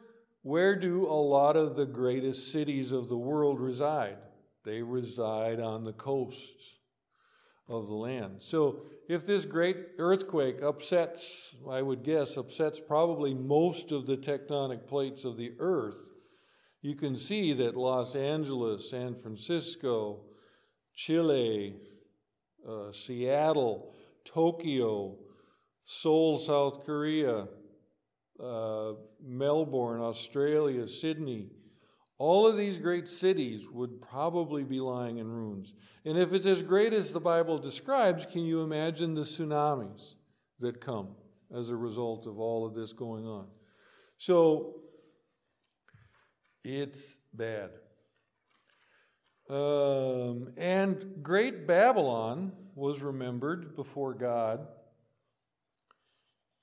where 0.43 0.75
do 0.75 1.05
a 1.05 1.15
lot 1.15 1.55
of 1.55 1.77
the 1.77 1.86
greatest 1.86 2.51
cities 2.51 2.91
of 2.91 3.07
the 3.07 3.17
world 3.17 3.62
reside? 3.62 4.17
They 4.63 4.82
reside 4.82 5.60
on 5.60 5.84
the 5.84 5.93
coasts 5.93 6.78
of 7.67 7.88
the 7.88 7.93
land. 7.93 8.41
So, 8.41 8.86
if 9.10 9.26
this 9.26 9.45
great 9.45 9.78
earthquake 9.97 10.62
upsets, 10.62 11.56
I 11.69 11.82
would 11.82 12.04
guess, 12.04 12.38
upsets 12.38 12.80
probably 12.80 13.34
most 13.34 13.91
of 13.91 14.06
the 14.06 14.17
tectonic 14.17 14.88
plates 14.88 15.26
of 15.26 15.38
the 15.38 15.54
earth, 15.60 15.97
you 16.82 16.95
can 16.95 17.17
see 17.17 17.54
that 17.54 17.76
Los 17.76 18.15
Angeles, 18.15 18.89
San 18.89 19.15
Francisco, 19.15 20.21
Chile, 20.95 21.76
uh, 22.67 22.91
Seattle, 22.91 23.93
Tokyo, 24.26 25.17
Seoul, 25.86 26.38
South 26.39 26.86
Korea, 26.86 27.47
uh, 28.41 28.93
Melbourne, 29.21 30.02
Australia, 30.02 30.88
Sydney, 30.88 31.49
all 32.23 32.47
of 32.47 32.55
these 32.55 32.77
great 32.77 33.09
cities 33.09 33.67
would 33.69 34.01
probably 34.01 34.63
be 34.63 34.79
lying 34.79 35.17
in 35.17 35.29
ruins. 35.29 35.73
And 36.05 36.17
if 36.17 36.31
it's 36.31 36.45
as 36.45 36.62
great 36.62 36.93
as 36.93 37.12
the 37.12 37.19
Bible 37.19 37.57
describes, 37.57 38.25
can 38.25 38.45
you 38.45 38.62
imagine 38.62 39.13
the 39.13 39.23
tsunamis 39.23 40.13
that 40.62 40.79
come 40.79 41.09
as 41.53 41.69
a 41.69 41.75
result 41.75 42.25
of 42.25 42.39
all 42.39 42.65
of 42.65 42.75
this 42.75 42.93
going 42.93 43.25
on? 43.25 43.47
So 44.17 44.75
it's 46.63 47.17
bad. 47.33 47.71
Um, 49.49 50.53
and 50.55 51.15
great 51.21 51.67
Babylon 51.67 52.53
was 52.73 53.01
remembered 53.01 53.75
before 53.75 54.13
God 54.13 54.65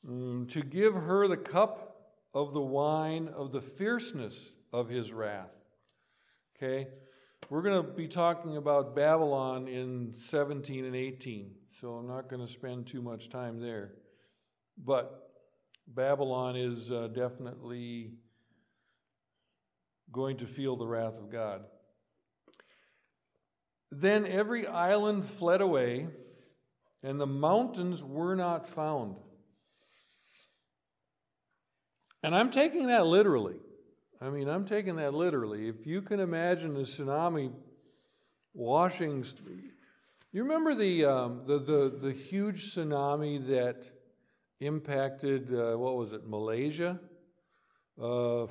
um, 0.09 0.46
to 0.53 0.62
give 0.62 0.94
her 0.94 1.29
the 1.29 1.37
cup 1.37 2.14
of 2.33 2.55
the 2.55 2.62
wine 2.62 3.29
of 3.37 3.53
the 3.53 3.61
fierceness 3.61 4.55
of 4.72 4.88
his 4.88 5.12
wrath. 5.12 5.50
Okay? 6.56 6.88
We're 7.48 7.62
going 7.62 7.85
to 7.85 7.90
be 7.90 8.06
talking 8.06 8.56
about 8.56 8.94
Babylon 8.94 9.66
in 9.66 10.14
17 10.28 10.85
and 10.85 10.94
18, 10.94 11.50
so 11.80 11.94
I'm 11.94 12.06
not 12.06 12.28
going 12.28 12.46
to 12.46 12.52
spend 12.52 12.87
too 12.87 13.02
much 13.02 13.28
time 13.28 13.61
there. 13.61 13.94
But 14.78 15.30
Babylon 15.88 16.56
is 16.56 16.92
uh, 16.92 17.09
definitely 17.09 18.12
going 20.12 20.37
to 20.38 20.46
feel 20.46 20.76
the 20.76 20.87
wrath 20.87 21.18
of 21.18 21.30
God. 21.30 21.62
Then 23.90 24.24
every 24.26 24.66
island 24.66 25.24
fled 25.24 25.61
away, 25.61 26.06
and 27.02 27.20
the 27.20 27.26
mountains 27.26 28.04
were 28.04 28.37
not 28.37 28.68
found. 28.68 29.16
And 32.22 32.35
I'm 32.35 32.50
taking 32.50 32.87
that 32.88 33.06
literally. 33.06 33.56
I 34.22 34.28
mean, 34.28 34.48
I'm 34.48 34.66
taking 34.66 34.96
that 34.96 35.14
literally. 35.14 35.68
If 35.68 35.87
you 35.87 36.02
can 36.02 36.20
imagine 36.20 36.76
a 36.76 36.80
tsunami 36.80 37.52
washing, 38.52 39.24
you 40.30 40.42
remember 40.42 40.74
the 40.74 41.06
um, 41.06 41.42
the, 41.46 41.59
the 41.59 41.98
the 42.02 42.12
huge 42.12 42.74
tsunami 42.74 43.46
that 43.46 43.90
impacted 44.61 45.54
uh, 45.54 45.74
what 45.76 45.96
was 45.96 46.12
it, 46.12 46.28
Malaysia, 46.28 47.00
uh, 48.00 48.46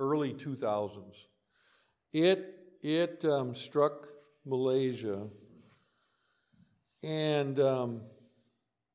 early 0.00 0.34
2000s. 0.34 1.26
It 2.12 2.56
it 2.82 3.24
um, 3.24 3.54
struck 3.54 4.08
Malaysia, 4.44 5.28
And 7.04 7.60
um, 7.60 8.00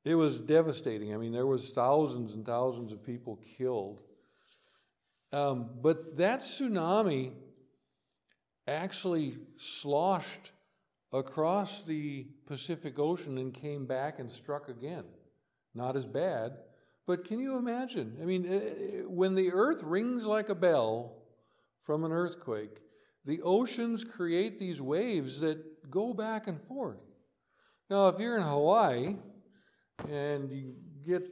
it 0.04 0.16
was 0.16 0.38
devastating. 0.38 1.14
I 1.14 1.18
mean, 1.18 1.32
there 1.32 1.48
was 1.48 1.70
thousands 1.70 2.34
and 2.34 2.46
thousands 2.46 2.92
of 2.92 3.02
people 3.04 3.40
killed. 3.58 4.04
Um, 5.32 5.70
but 5.82 6.18
that 6.18 6.42
tsunami 6.42 7.34
actually 8.68 9.38
sloshed 9.58 10.52
across 11.14 11.84
the 11.84 12.28
Pacific 12.48 13.00
Ocean 13.00 13.38
and 13.38 13.54
came 13.54 13.86
back 13.86 14.20
and 14.20 14.32
struck 14.32 14.70
again. 14.70 15.06
Not 15.74 15.96
as 15.96 16.06
bad, 16.06 16.54
but 17.06 17.26
can 17.26 17.40
you 17.40 17.58
imagine? 17.58 18.18
I 18.22 18.26
mean, 18.26 18.46
eh, 18.46 18.56
eh, 18.56 19.02
when 19.08 19.36
the 19.36 19.52
earth 19.52 19.84
rings 19.84 20.26
like 20.26 20.50
a 20.50 20.56
bell 20.56 21.18
from 21.84 22.04
an 22.04 22.12
earthquake, 22.12 22.80
the 23.26 23.42
oceans 23.42 24.04
create 24.04 24.60
these 24.60 24.82
waves 24.82 25.40
that 25.40 25.90
go 25.90 26.14
back 26.14 26.48
and 26.48 26.62
forth. 26.62 27.04
Now, 27.90 28.08
if 28.08 28.20
you're 28.20 28.38
in 28.38 28.44
Hawaii 28.44 29.16
and 30.10 30.52
you 30.52 30.76
get, 31.06 31.24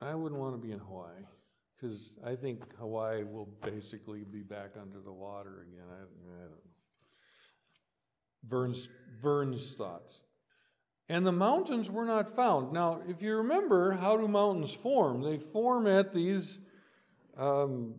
I 0.00 0.14
wouldn't 0.14 0.40
want 0.40 0.54
to 0.54 0.66
be 0.66 0.72
in 0.72 0.78
Hawaii 0.78 1.24
because 1.80 2.10
I 2.24 2.34
think 2.34 2.76
Hawaii 2.78 3.24
will 3.24 3.48
basically 3.62 4.24
be 4.24 4.40
back 4.40 4.72
under 4.80 5.00
the 5.00 5.12
water 5.12 5.66
again. 5.66 5.86
I, 5.90 6.02
I 6.02 6.40
don't 6.42 6.50
know. 6.50 6.56
Vern's, 8.44 8.88
Vern's 9.22 9.72
thoughts. 9.72 10.22
And 11.08 11.26
the 11.26 11.32
mountains 11.32 11.90
were 11.90 12.04
not 12.04 12.34
found. 12.34 12.72
Now, 12.72 13.00
if 13.08 13.22
you 13.22 13.36
remember, 13.36 13.92
how 13.92 14.16
do 14.16 14.28
mountains 14.28 14.72
form? 14.72 15.22
They 15.22 15.38
form 15.38 15.86
at 15.86 16.12
these 16.12 16.60
um, 17.36 17.94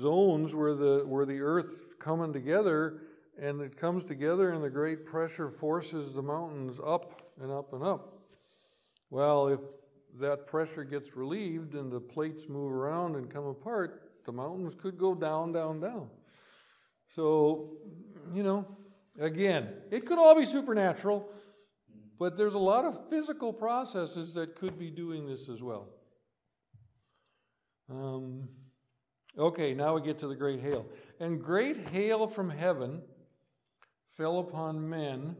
zones 0.00 0.54
where 0.54 0.74
the, 0.74 1.04
where 1.06 1.26
the 1.26 1.40
earth 1.40 1.98
coming 1.98 2.32
together, 2.32 3.00
and 3.40 3.60
it 3.60 3.76
comes 3.76 4.04
together, 4.04 4.52
and 4.52 4.62
the 4.62 4.70
great 4.70 5.06
pressure 5.06 5.50
forces 5.50 6.12
the 6.12 6.22
mountains 6.22 6.78
up 6.84 7.32
and 7.40 7.50
up 7.50 7.72
and 7.72 7.82
up. 7.82 8.20
Well, 9.10 9.48
if 9.48 9.60
that 10.20 10.46
pressure 10.46 10.84
gets 10.84 11.16
relieved 11.16 11.74
and 11.74 11.90
the 11.90 12.00
plates 12.00 12.48
move 12.48 12.72
around 12.72 13.16
and 13.16 13.30
come 13.30 13.46
apart, 13.46 14.10
the 14.24 14.32
mountains 14.32 14.74
could 14.74 14.98
go 14.98 15.14
down, 15.14 15.52
down, 15.52 15.80
down. 15.80 16.08
So, 17.08 17.76
you 18.32 18.42
know, 18.42 18.66
again, 19.18 19.68
it 19.90 20.04
could 20.04 20.18
all 20.18 20.34
be 20.34 20.46
supernatural, 20.46 21.28
but 22.18 22.36
there's 22.36 22.54
a 22.54 22.58
lot 22.58 22.84
of 22.84 23.08
physical 23.08 23.52
processes 23.52 24.34
that 24.34 24.56
could 24.56 24.78
be 24.78 24.90
doing 24.90 25.26
this 25.26 25.48
as 25.48 25.62
well. 25.62 25.88
Um, 27.88 28.48
okay, 29.38 29.74
now 29.74 29.94
we 29.94 30.02
get 30.02 30.18
to 30.20 30.28
the 30.28 30.34
great 30.34 30.60
hail. 30.60 30.86
And 31.20 31.42
great 31.42 31.88
hail 31.88 32.26
from 32.26 32.50
heaven 32.50 33.02
fell 34.16 34.40
upon 34.40 34.88
men 34.88 35.36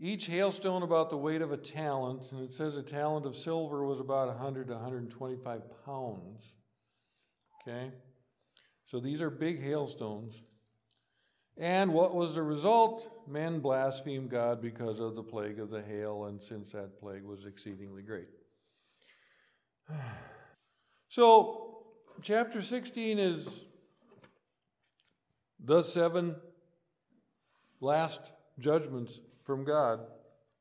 each 0.00 0.26
hailstone 0.26 0.82
about 0.82 1.10
the 1.10 1.16
weight 1.16 1.42
of 1.42 1.50
a 1.50 1.56
talent, 1.56 2.30
and 2.30 2.42
it 2.42 2.52
says 2.52 2.76
a 2.76 2.82
talent 2.82 3.26
of 3.26 3.34
silver 3.34 3.84
was 3.84 3.98
about 3.98 4.28
100 4.28 4.68
to 4.68 4.74
125 4.74 5.62
pounds. 5.84 6.52
Okay? 7.62 7.90
So 8.86 9.00
these 9.00 9.20
are 9.20 9.30
big 9.30 9.62
hailstones. 9.62 10.34
And 11.56 11.92
what 11.92 12.14
was 12.14 12.36
the 12.36 12.42
result? 12.42 13.24
Men 13.26 13.58
blasphemed 13.58 14.30
God 14.30 14.62
because 14.62 15.00
of 15.00 15.16
the 15.16 15.22
plague 15.24 15.58
of 15.58 15.70
the 15.70 15.82
hail, 15.82 16.26
and 16.26 16.40
since 16.40 16.70
that 16.70 17.00
plague 17.00 17.24
was 17.24 17.44
exceedingly 17.44 18.02
great. 18.02 18.28
So, 21.10 21.86
chapter 22.20 22.60
16 22.60 23.18
is 23.18 23.64
the 25.58 25.82
seven 25.82 26.36
last 27.80 28.20
judgments 28.58 29.18
from 29.48 29.64
God. 29.64 30.00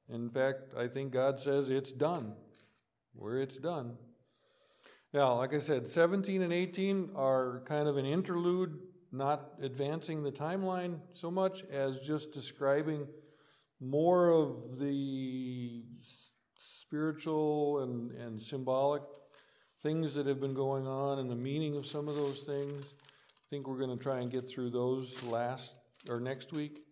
In 0.08 0.30
fact, 0.30 0.73
I 0.78 0.88
think 0.88 1.12
God 1.12 1.41
says 1.41 1.69
it's 1.69 1.91
done, 1.91 2.36
where 3.13 3.41
it's 3.41 3.58
done. 3.58 3.97
Now, 5.13 5.36
like 5.36 5.54
I 5.54 5.60
said, 5.60 5.89
17 5.89 6.41
and 6.41 6.54
18 6.54 7.10
are 7.13 7.63
kind 7.67 7.89
of 7.89 7.97
an 7.97 8.06
interlude, 8.06 8.80
not 9.12 9.50
advancing 9.62 10.23
the 10.23 10.32
timeline 10.32 11.02
so 11.13 11.30
much 11.30 11.65
as 11.65 12.00
just 12.00 12.32
describing 12.32 13.06
more 13.82 14.30
of 14.30 14.80
the 14.80 15.84
spiritual 16.56 17.84
and, 17.84 18.12
and 18.12 18.41
symbolic 18.41 19.02
things 19.84 20.13
that 20.13 20.28
have 20.28 20.39
been 20.39 20.54
going 20.54 20.88
on 20.88 21.19
and 21.19 21.30
the 21.30 21.36
meaning 21.36 21.76
of 21.76 21.86
some 21.86 22.08
of 22.08 22.15
those 22.15 22.39
things. 22.39 22.86
I 22.86 23.45
think 23.50 23.67
we're 23.67 23.80
going 23.80 23.97
to 23.97 24.02
try 24.02 24.21
and 24.21 24.32
get 24.32 24.50
through 24.50 24.69
those 24.69 25.23
last 25.23 25.76
or 26.08 26.21
next 26.21 26.54
week. 26.54 26.87